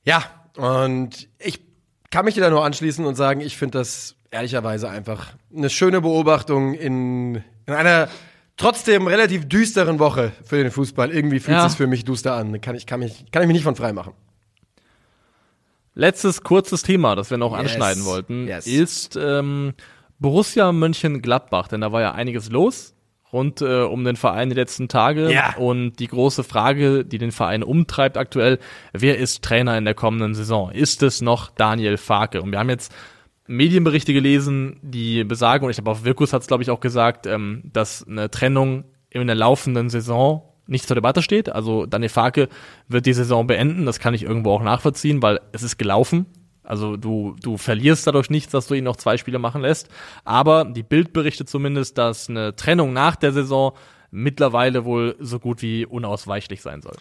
[0.05, 0.24] Ja,
[0.57, 1.61] und ich
[2.11, 6.01] kann mich dir da nur anschließen und sagen, ich finde das ehrlicherweise einfach eine schöne
[6.01, 7.37] Beobachtung in,
[7.67, 8.09] in einer
[8.57, 11.11] trotzdem relativ düsteren Woche für den Fußball.
[11.11, 11.67] Irgendwie fühlt Ja.
[11.67, 12.61] es für mich duster an.
[12.61, 14.13] Kann ich, kann, mich, kann ich mich nicht von frei machen.
[15.95, 17.61] Letztes kurzes Thema, das wir noch Yes.
[17.61, 18.67] anschneiden wollten, Yes.
[18.67, 19.75] ist ähm,
[20.19, 22.95] Borussia Mönchengladbach, denn da war ja einiges los
[23.33, 25.55] rund äh, um den Verein die letzten Tage Ja.
[25.57, 28.59] und die große Frage, die den Verein umtreibt aktuell,
[28.93, 30.70] wer ist Trainer in der kommenden Saison?
[30.70, 32.43] Ist es noch Daniel Farke?
[32.43, 32.93] Und wir haben jetzt
[33.47, 37.26] Medienberichte gelesen, die besagen, und ich glaube auf Wirkus hat es glaube ich auch gesagt,
[37.26, 41.51] ähm, dass eine Trennung in der laufenden Saison nicht zur Debatte steht.
[41.51, 42.49] Also Daniel Farke
[42.89, 46.26] wird die Saison beenden, das kann ich irgendwo auch nachvollziehen, weil es ist gelaufen.
[46.63, 49.89] Also du, du verlierst dadurch nichts, dass du ihn noch zwei Spiele machen lässt.
[50.25, 53.73] Aber die Bild berichtet zumindest, dass eine Trennung nach der Saison
[54.11, 56.97] mittlerweile wohl so gut wie unausweichlich sein soll.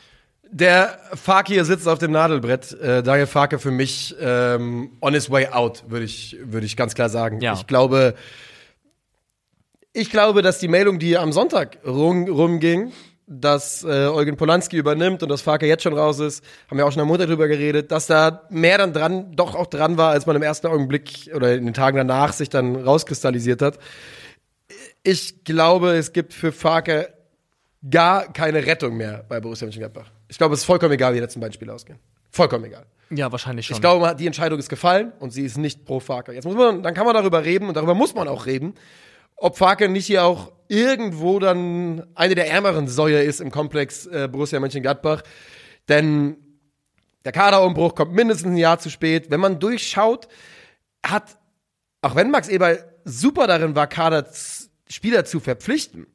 [0.50, 2.74] Der Fakir sitzt auf dem Nadelbrett.
[2.74, 6.94] Äh, Daniel Farke für mich ähm, on his way out, würde ich, würde ich ganz
[6.94, 7.40] klar sagen.
[7.40, 7.54] Ja.
[7.54, 8.16] Ich glaube,
[9.94, 12.92] ich glaube, dass die Meldung, die am Sonntag rum, rumging,
[13.32, 16.92] dass äh, Eugen Polanski übernimmt und dass Farke jetzt schon raus ist, haben wir auch
[16.92, 20.26] schon am Montag drüber geredet, dass da mehr dann dran, doch auch dran war, als
[20.26, 23.80] man im ersten Augenblick oder in den Tagen danach sich dann rauskristallisiert hat.
[25.04, 27.14] Ich glaube, es gibt für Farke
[27.90, 30.12] gar keine Rettung mehr bei Borussia Mönchengladbach.
[30.28, 32.00] Ich glaube, es ist vollkommen egal, wie die letzten beiden Spiele ausgehen.
[32.32, 32.86] Vollkommen egal.
[33.10, 33.76] Ja, wahrscheinlich schon.
[33.76, 36.34] Ich glaube, die Entscheidung ist gefallen und sie ist nicht pro Farke.
[36.34, 38.74] Jetzt muss man, dann kann man darüber reden und darüber muss man auch reden,
[39.36, 44.30] ob Farke nicht hier auch irgendwo dann eine der ärmeren Säue ist im Komplex äh,
[44.32, 45.22] Borussia Mönchengladbach.
[45.90, 46.38] Denn
[47.26, 49.30] der Kaderumbruch kommt mindestens ein Jahr zu spät.
[49.30, 50.30] Wenn man durchschaut,
[51.06, 51.38] hat,
[52.02, 54.28] auch wenn Max Eberl super darin war, Kader
[54.88, 56.08] Spieler zu verpflichten,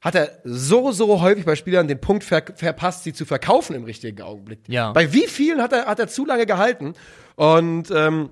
[0.00, 3.82] hat er so, so häufig bei Spielern den Punkt ver verpasst, sie zu verkaufen im
[3.82, 4.60] richtigen Augenblick.
[4.68, 4.92] Ja.
[4.92, 6.94] Bei wie vielen hat er, hat er zu lange gehalten?
[7.34, 8.30] Und ähm,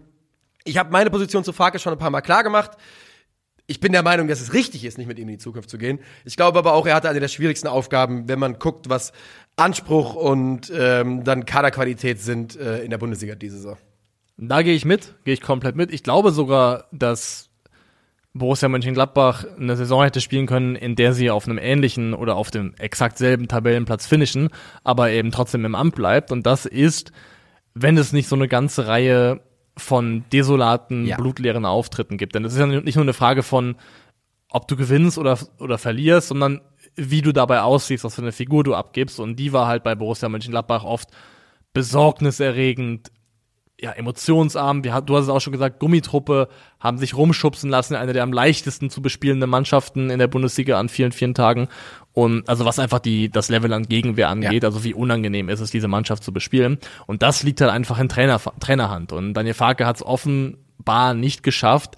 [0.63, 2.73] ich habe meine Position zu Farke schon ein paar Mal klar gemacht.
[3.67, 5.79] Ich bin der Meinung, dass es richtig ist, nicht mit ihm in die Zukunft zu
[5.79, 5.99] gehen.
[6.25, 9.13] Ich glaube aber auch, er hatte eine der schwierigsten Aufgaben, wenn man guckt, was
[9.57, 13.79] Anspruch und ähm, dann Kaderqualität sind äh, in der Bundesliga diese Saison.
[14.37, 15.93] Da gehe ich mit, gehe ich komplett mit.
[15.93, 17.51] Ich glaube sogar, dass
[18.35, 22.51] Borussia Mönchengladbach eine Saison hätte spielen können, in der sie auf einem ähnlichen oder auf
[22.51, 24.49] dem exakt selben Tabellenplatz finishen,
[24.83, 26.33] aber eben trotzdem im Amt bleibt.
[26.33, 27.13] Und das ist,
[27.75, 29.41] wenn es nicht so eine ganze Reihe
[29.77, 31.17] von desolaten, Ja.
[31.17, 32.35] blutleeren Auftritten gibt.
[32.35, 33.77] Denn es ist ja nicht nur eine Frage von,
[34.51, 36.61] ob du gewinnst oder, oder verlierst, sondern
[36.97, 39.19] wie du dabei aussiehst, was für eine Figur du abgibst.
[39.19, 41.09] Und die war halt bei Borussia Mönchengladbach oft
[41.73, 43.11] besorgniserregend,
[43.81, 44.85] ja, emotionsarm.
[44.85, 46.49] Wir, du hast es auch schon gesagt, Gummitruppe,
[46.79, 50.89] haben sich rumschubsen lassen, eine der am leichtesten zu bespielenden Mannschaften in der Bundesliga an
[50.89, 51.69] vielen, vielen Tagen.
[52.15, 55.73] Und also was einfach die, das Level an Gegenwehr angeht, also wie unangenehm ist es,
[55.73, 56.79] diese Mannschaft zu bespielen.
[57.07, 59.13] Und das liegt halt einfach in Trainer, Trainerhand.
[59.13, 61.97] Und Daniel Farke hat es offenbar nicht geschafft,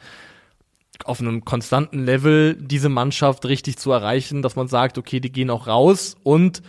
[1.05, 5.51] auf einem konstanten Level diese Mannschaft richtig zu erreichen, dass man sagt, okay, die gehen
[5.51, 6.63] auch raus und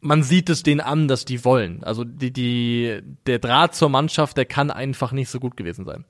[0.00, 1.82] man sieht es denen an, dass die wollen.
[1.82, 6.04] Also die, die, der Draht zur Mannschaft, der kann einfach nicht so gut gewesen sein.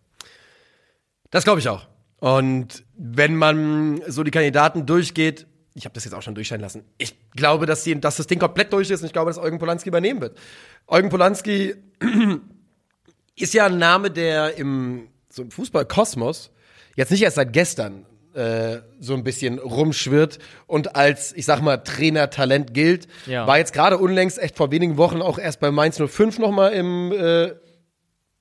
[1.30, 1.86] Das glaube ich auch.
[2.20, 5.46] Und wenn man so die Kandidaten durchgeht,
[5.76, 6.84] ich habe das jetzt auch schon durchscheinen lassen.
[6.96, 9.58] Ich glaube, dass, die, dass das Ding komplett durch ist und ich glaube, dass Eugen
[9.58, 10.38] Polanski übernehmen wird.
[10.86, 11.74] Eugen Polanski
[13.36, 16.50] ist ja ein Name, der im, so im Fußballkosmos
[16.96, 21.76] jetzt nicht erst seit gestern äh, so ein bisschen rumschwirrt und als, ich sag mal,
[21.76, 23.06] Trainertalent gilt.
[23.26, 23.46] Ja.
[23.46, 27.12] War jetzt gerade unlängst, echt vor wenigen Wochen, auch erst bei Mainz 05 nochmal im,
[27.12, 27.52] äh,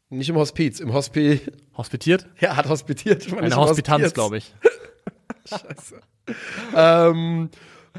[0.10, 1.42] nicht im Hospiz, im Hospi,
[1.76, 2.28] Hospitiert?
[2.40, 3.28] ja, hat hospitiert.
[3.34, 4.54] Eine Hospitanz, glaube ich.
[6.76, 7.50] Ähm,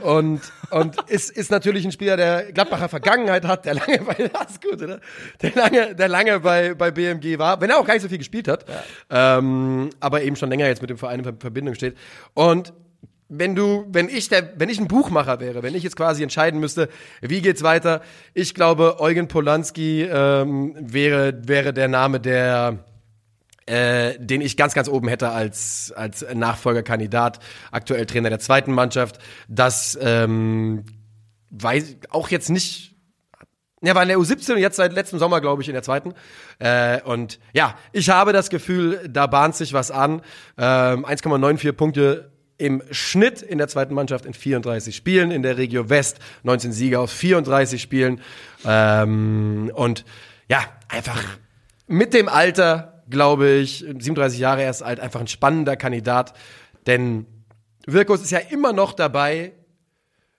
[0.03, 0.40] und,
[0.70, 4.62] und ist, ist natürlich ein Spieler, der Gladbacher Vergangenheit hat, der lange bei, das ist
[4.62, 5.01] gut, oder?
[5.40, 8.18] Der lange, der lange bei, bei BMG war, wenn er auch gar nicht so viel
[8.18, 8.66] gespielt hat,
[9.11, 11.97] ähm, aber eben schon länger jetzt mit dem Verein in Ver- Verbindung steht.
[12.34, 12.74] Und
[13.28, 16.61] wenn du, wenn ich der, wenn ich ein Buchmacher wäre, wenn ich jetzt quasi entscheiden
[16.61, 16.88] müsste,
[17.22, 18.03] wie geht's weiter,
[18.34, 22.84] ich glaube, Eugen Polanski ähm, wäre, wäre der Name, der
[23.66, 27.40] äh, den ich ganz, ganz oben hätte als, als Nachfolgerkandidat,
[27.70, 29.18] aktuell Trainer der zweiten Mannschaft.
[29.48, 30.84] Das ähm,
[31.50, 32.94] weiß auch jetzt nicht.
[33.82, 36.14] Er war in der U17 und jetzt seit letztem Sommer, glaube ich, in der zweiten.
[36.58, 40.22] Äh, und ja, ich habe das Gefühl, da bahnt sich was an.
[40.56, 45.90] Ähm, 1,94 Punkte im Schnitt in der zweiten Mannschaft in 34 Spielen, in der Regio
[45.90, 48.20] West 19 Siege aus 34 Spielen.
[48.64, 50.04] Ähm, und
[50.48, 51.22] ja, einfach
[51.86, 56.34] mit dem Alter, glaube ich, 37 Jahre erst alt, einfach ein spannender Kandidat.
[56.86, 57.26] Denn
[57.86, 59.52] Wirkus ist ja immer noch dabei,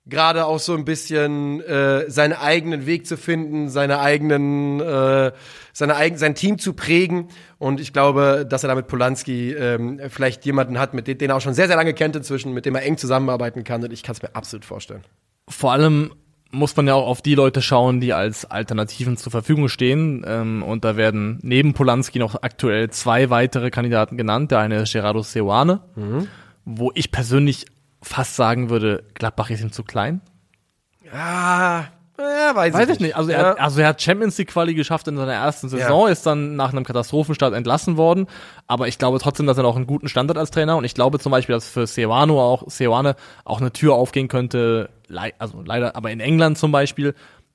[0.05, 5.31] gerade auch so ein bisschen äh, seinen eigenen Weg zu finden, seine eigenen, äh,
[5.73, 7.27] seine eigen, sein Team zu prägen.
[7.57, 11.35] Und ich glaube, dass er da mit Polanski ähm, vielleicht jemanden hat, mit den er
[11.35, 13.83] auch schon sehr, sehr lange kennt inzwischen, mit dem er eng zusammenarbeiten kann.
[13.83, 15.03] Und ich kann es mir absolut vorstellen.
[15.49, 16.13] Vor allem
[16.51, 20.23] muss man ja auch auf die Leute schauen, die als Alternativen zur Verfügung stehen.
[20.27, 24.51] Ähm, und da werden neben Polanski noch aktuell zwei weitere Kandidaten genannt.
[24.51, 25.81] Der eine ist Gerardo Seoane,
[26.65, 27.65] wo ich persönlich
[28.01, 30.21] fast sagen würde, Gladbach ist ihm zu klein.
[31.13, 31.85] Ah,
[32.19, 33.15] ja, weiß, Weiß ich nicht.
[33.15, 33.47] Also er, Ja.
[33.49, 36.71] hat, also er hat Champions League Quali geschafft in seiner ersten Saison, ist dann nach
[36.71, 38.27] einem Katastrophenstart entlassen worden.
[38.67, 40.77] Aber ich glaube trotzdem, dass er noch einen guten Stand hat als Trainer.
[40.77, 43.15] Und ich glaube zum Beispiel, dass für Seoane auch, Seoane
[43.45, 44.89] auch eine Tür aufgehen könnte,
[45.39, 47.13] also leider, aber in England zum Beispiel,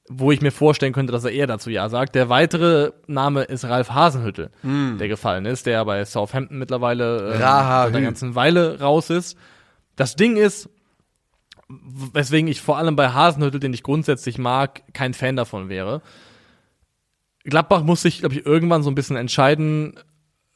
[0.08, 2.14] wo ich mir vorstellen könnte, dass er eher dazu Ja sagt.
[2.14, 7.84] Der weitere Name ist Ralf Hasenhüttel, der gefallen ist, der bei Southampton mittlerweile ähm, Raha
[7.84, 9.36] einer ganzen Weile raus ist.
[9.96, 10.68] Das Ding ist,
[12.12, 16.02] weswegen ich vor allem bei Hasenhüttel, den ich grundsätzlich mag, kein Fan davon wäre.
[17.44, 19.98] Gladbach muss sich, glaube ich, irgendwann so ein bisschen entscheiden,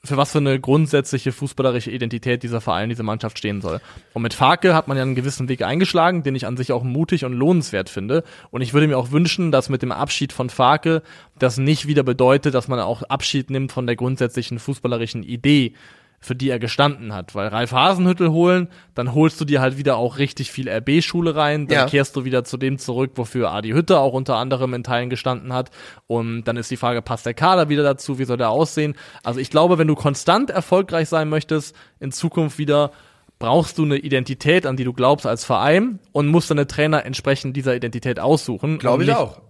[0.06, 3.80] für was für eine grundsätzliche fußballerische Identität dieser Verein, diese Mannschaft stehen soll.
[4.12, 6.84] Und mit Farke hat man ja einen gewissen Weg eingeschlagen, den ich an sich auch
[6.84, 8.22] mutig und lohnenswert finde.
[8.50, 11.02] Und ich würde mir auch wünschen, dass mit dem Abschied von Farke
[11.38, 15.74] das nicht wieder bedeutet, dass man auch Abschied nimmt von der grundsätzlichen fußballerischen Idee,
[16.20, 17.34] für die er gestanden hat.
[17.34, 21.66] Weil Ralf Hasenhüttel holen, dann holst du dir halt wieder auch richtig viel RB-Schule rein,
[21.66, 21.86] dann Ja.
[21.86, 25.52] kehrst du wieder zu dem zurück, wofür Adi Hütte auch unter anderem in Teilen gestanden
[25.52, 25.70] hat.
[26.06, 28.94] Und dann ist die Frage, passt der Kader wieder dazu, wie soll der aussehen?
[29.22, 32.90] Also ich glaube, wenn du konstant erfolgreich sein möchtest, in Zukunft wieder,
[33.38, 37.56] brauchst du eine Identität, an die du glaubst als Verein und musst deine Trainer entsprechend
[37.56, 38.78] dieser Identität aussuchen.
[38.78, 39.42] Glaube ich auch.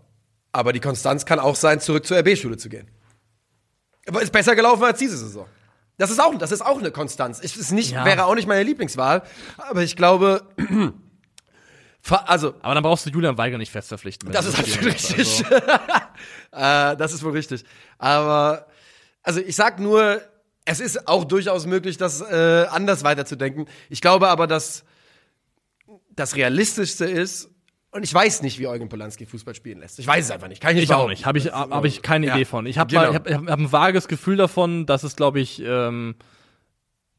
[0.53, 2.89] Aber die Konstanz kann auch sein, zurück zur RB-Schule zu gehen.
[4.09, 5.47] Aber ist besser gelaufen als diese Saison.
[5.99, 7.41] Das ist auch, das ist auch eine Konstanz.
[7.43, 8.05] Es ist nicht, Ja.
[8.05, 9.23] wäre auch nicht meine Lieblingswahl.
[9.57, 10.43] Aber ich glaube,
[12.27, 14.31] also, Aber dann brauchst du Julian Weigel nicht fest verpflichten.
[14.31, 15.45] das ist absolut richtig.
[16.53, 17.65] äh, das ist wohl richtig.
[17.99, 18.67] Aber,
[19.23, 20.21] also ich sag nur,
[20.65, 23.67] es ist auch durchaus möglich, das äh, anders weiterzudenken.
[23.89, 24.85] Ich glaube aber, dass
[26.11, 27.51] das Realistischste ist,
[27.97, 29.99] und ich weiß nicht, wie Eugen Polanski Fußball spielen lässt.
[29.99, 30.61] Ich weiß es einfach nicht.
[30.63, 31.27] Kann ich nicht Ich auch nicht.
[31.27, 32.35] Habe ich, hab ich keine Ja.
[32.37, 32.67] Idee von.
[32.67, 33.13] Ich habe Genau.
[33.15, 36.15] hab, ich hab ein vages Gefühl davon, dass es, glaube ich, ähm,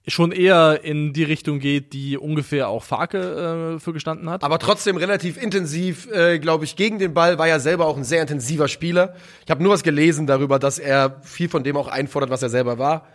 [0.09, 4.41] schon eher in die Richtung geht, die ungefähr auch Farke äh, für gestanden hat.
[4.43, 8.05] aber trotzdem relativ intensiv, äh, glaube ich, gegen den Ball, war ja selber auch ein
[8.05, 9.15] sehr intensiver Spieler.
[9.43, 12.47] Ich habe nur was gelesen darüber, dass er viel von dem auch einfordert, was er
[12.49, 13.07] selber war.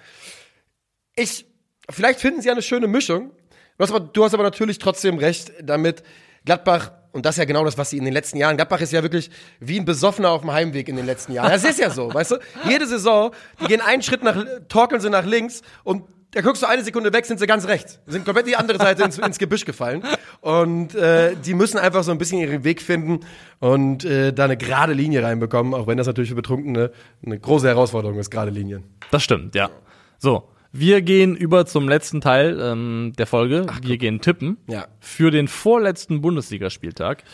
[1.17, 1.47] Ich,
[1.89, 3.31] vielleicht finden sie ja eine schöne Mischung.
[3.79, 6.03] Du hast aber, du hast aber natürlich trotzdem recht damit,
[6.45, 8.93] Gladbach, und das ist ja genau das, was sie in den letzten Jahren, Gladbach ist
[8.93, 11.51] ja wirklich wie ein Besoffener auf dem Heimweg in den letzten Jahren.
[11.51, 12.37] Das ist ja so, weißt du?
[12.69, 16.05] Jede Saison, die gehen einen Schritt nach, torkeln sie nach links und
[16.35, 18.01] da guckst du eine Sekunde weg, sind sie ganz rechts.
[18.07, 20.03] Sind komplett die andere Seite ins, ins Gebüsch gefallen.
[20.41, 23.21] Und äh, die müssen einfach so ein bisschen ihren Weg finden
[23.61, 26.91] und äh, da eine gerade Linie reinbekommen, auch wenn das natürlich für Betrunkene
[27.25, 28.85] eine große Herausforderung ist, gerade Linien.
[29.11, 29.69] Das stimmt, ja.
[30.19, 33.67] So, wir gehen über zum letzten Teil ähm, der Folge.
[33.83, 34.87] wir gehen tippen Ja.
[35.01, 37.25] für den vorletzten Bundesligaspieltag.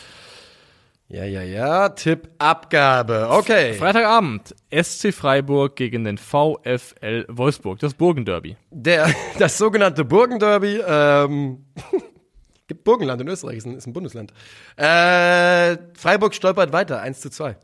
[1.07, 1.89] Ja, ja, ja.
[1.89, 3.29] Tippabgabe.
[3.31, 3.73] Okay.
[3.73, 8.57] Freitagabend, SC Freiburg gegen den VfL Wolfsburg, das Burgenderby.
[8.69, 10.81] Der, das sogenannte Burgenderby.
[10.85, 11.65] Ähm,
[12.67, 14.33] gibt Burgenland in Österreich, ist ein, ist ein Bundesland.
[14.75, 17.57] Äh, Freiburg stolpert weiter, 1 zu 2.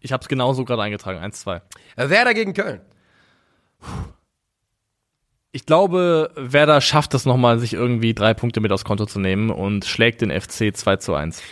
[0.00, 1.62] Ich habe es genauso gerade eingetragen, 1-2.
[1.96, 2.80] Werder gegen Köln.
[5.54, 9.50] Ich glaube, Werder schafft es nochmal, sich irgendwie drei Punkte mit aufs Konto zu nehmen
[9.50, 11.42] und schlägt den FC 2 zu 1.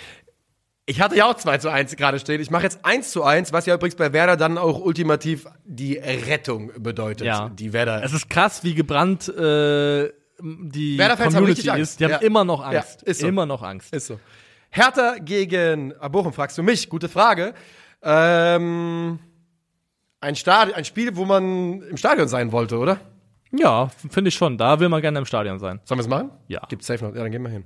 [0.86, 2.40] Ich hatte ja auch 2 zu 1 gerade stehen.
[2.40, 5.98] Ich mache jetzt 1 zu 1, was ja übrigens bei Werder dann auch ultimativ die
[5.98, 7.26] Rettung bedeutet.
[7.26, 7.50] Ja.
[7.50, 8.02] Die Werder.
[8.02, 10.10] Es ist krass, wie gebrannt äh,
[10.42, 11.82] die Werder-Fans haben Community richtig Angst.
[11.92, 12.00] ist.
[12.00, 12.16] Die haben Ja.
[12.18, 13.02] immer noch Angst.
[13.02, 13.28] Ja, ist so.
[13.28, 13.94] Immer noch Angst.
[13.94, 14.18] Ist so.
[14.70, 16.88] Hertha gegen Bochum, fragst du mich?
[16.88, 17.52] Gute Frage.
[18.02, 19.18] Ähm,
[20.20, 22.98] ein, ein Spiel, wo man im Stadion sein wollte, oder?
[23.52, 24.58] Ja, finde ich schon.
[24.58, 25.80] Da will man gerne im Stadion sein.
[25.84, 26.30] Sollen wir es machen?
[26.48, 26.60] Ja.
[26.68, 27.14] Gibt's safe noch.
[27.14, 27.64] Ja, dann gehen wir hin.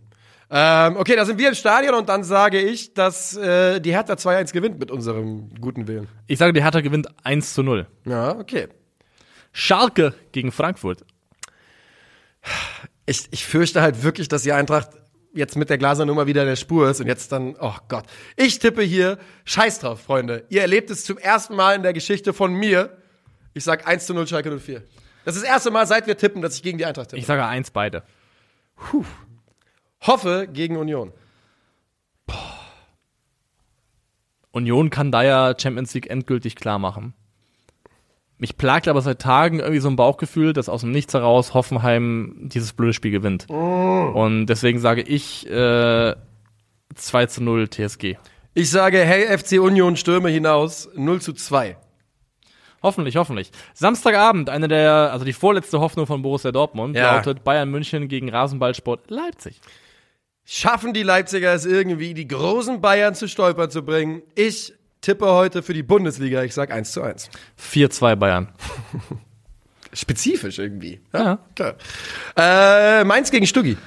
[0.51, 4.15] Ähm, okay, da sind wir im Stadion und dann sage ich, dass äh, die Hertha
[4.15, 6.09] 2-1 gewinnt mit unserem guten Willen.
[6.27, 7.87] Ich sage, die Hertha gewinnt 1 zu 0.
[8.05, 8.69] Ja, okay.
[9.53, 11.05] Schalke gegen Frankfurt.
[13.07, 14.91] Ich, ich fürchte halt wirklich, dass die Eintracht
[15.33, 18.05] jetzt mit der Glasernummer wieder in der Spur ist und jetzt dann, oh Gott.
[18.37, 20.45] Ich tippe hier, scheiß drauf, Freunde.
[20.49, 22.97] Ihr erlebt es zum ersten Mal in der Geschichte von mir.
[23.55, 24.83] Ich sag 1 zu 0 Schalke 04.
[25.25, 27.21] Das ist das erste Mal, seit wir tippen, dass ich gegen die Eintracht tippe.
[27.21, 28.03] Ich sage 1 beide.
[30.01, 31.13] hoffe gegen Union.
[34.51, 37.15] Union kann da ja Champions League endgültig klar machen.
[38.39, 42.37] Mich plagt aber seit Tagen irgendwie so ein Bauchgefühl, dass aus dem Nichts heraus Hoffenheim
[42.43, 43.49] dieses blöde Spiel gewinnt.
[43.49, 46.15] Und deswegen sage ich äh,
[46.95, 48.17] 2 zu 0 TSG.
[48.55, 51.77] Ich sage, hey FC Union, stürme hinaus, 0 zu 2.
[52.85, 53.51] Hoffentlich, hoffentlich.
[53.73, 57.17] Samstagabend, eine der, also die vorletzte Hoffnung von Borussia Dortmund, Ja.
[57.17, 59.59] lautet Bayern München gegen Rasenballsport Leipzig.
[60.45, 64.21] Schaffen die Leipziger es irgendwie, die großen Bayern zu stolpern zu bringen?
[64.35, 66.43] Ich tippe heute für die Bundesliga.
[66.43, 67.31] Ich sag 1 zu 1.
[67.59, 68.49] 4-2 Bayern.
[69.95, 71.01] Spezifisch irgendwie.
[71.15, 71.39] Ja.
[71.55, 71.77] Klar.
[72.37, 73.79] Äh, Mainz gegen Stuggi.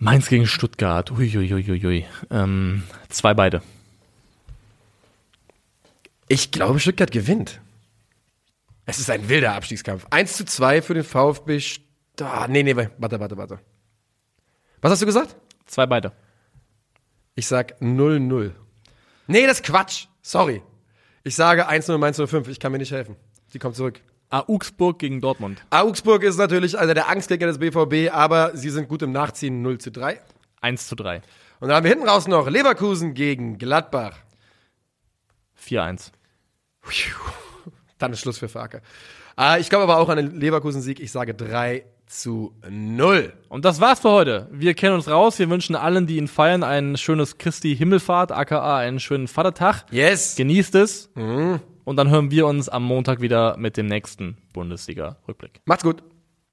[0.00, 1.12] Mainz gegen Stuttgart.
[1.12, 2.06] Uiuiuiui.
[2.32, 3.62] Ähm, zwei beide.
[6.26, 7.60] Ich glaube, Stuttgart gewinnt.
[8.84, 10.06] Es ist ein wilder Abstiegskampf.
[10.10, 11.60] 1 zu 2 für den VfB.
[12.20, 13.60] Ah, nee, nee, warte, warte, warte.
[14.80, 15.36] Was hast du gesagt?
[15.66, 16.12] Zwei beide.
[17.34, 18.52] Ich sag 0-0.
[19.28, 20.06] Nee, das ist Quatsch.
[20.20, 20.62] Sorry.
[21.24, 22.48] Ich sage 1-0, Mainz 05.
[22.48, 23.16] Ich kann mir nicht helfen.
[23.46, 24.00] Sie kommt zurück.
[24.30, 25.62] Augsburg gegen Dortmund.
[25.70, 29.78] Augsburg ist natürlich einer der Angstgegner des BVB, aber sie sind gut im Nachziehen 0
[29.78, 30.20] zu 3.
[30.62, 31.22] 1 zu 3.
[31.60, 34.16] Und dann haben wir hinten raus noch Leverkusen gegen Gladbach.
[35.64, 36.10] 4-1.
[38.02, 38.82] Dann ist Schluss für Farke.
[39.38, 41.00] Äh, ich glaube aber auch an den Leverkusen-Sieg.
[41.00, 43.32] Ich sage 3 zu 0.
[43.48, 44.48] Und das war's für heute.
[44.50, 45.38] Wir kennen uns raus.
[45.38, 49.86] Wir wünschen allen, die ihn feiern, ein schönes Christi Himmelfahrt, aka einen schönen Vatertag.
[49.90, 50.36] Yes.
[50.36, 51.10] Genießt es.
[51.84, 55.60] Und dann hören wir uns am Montag wieder mit dem nächsten Bundesliga-Rückblick.
[55.64, 56.02] Macht's gut.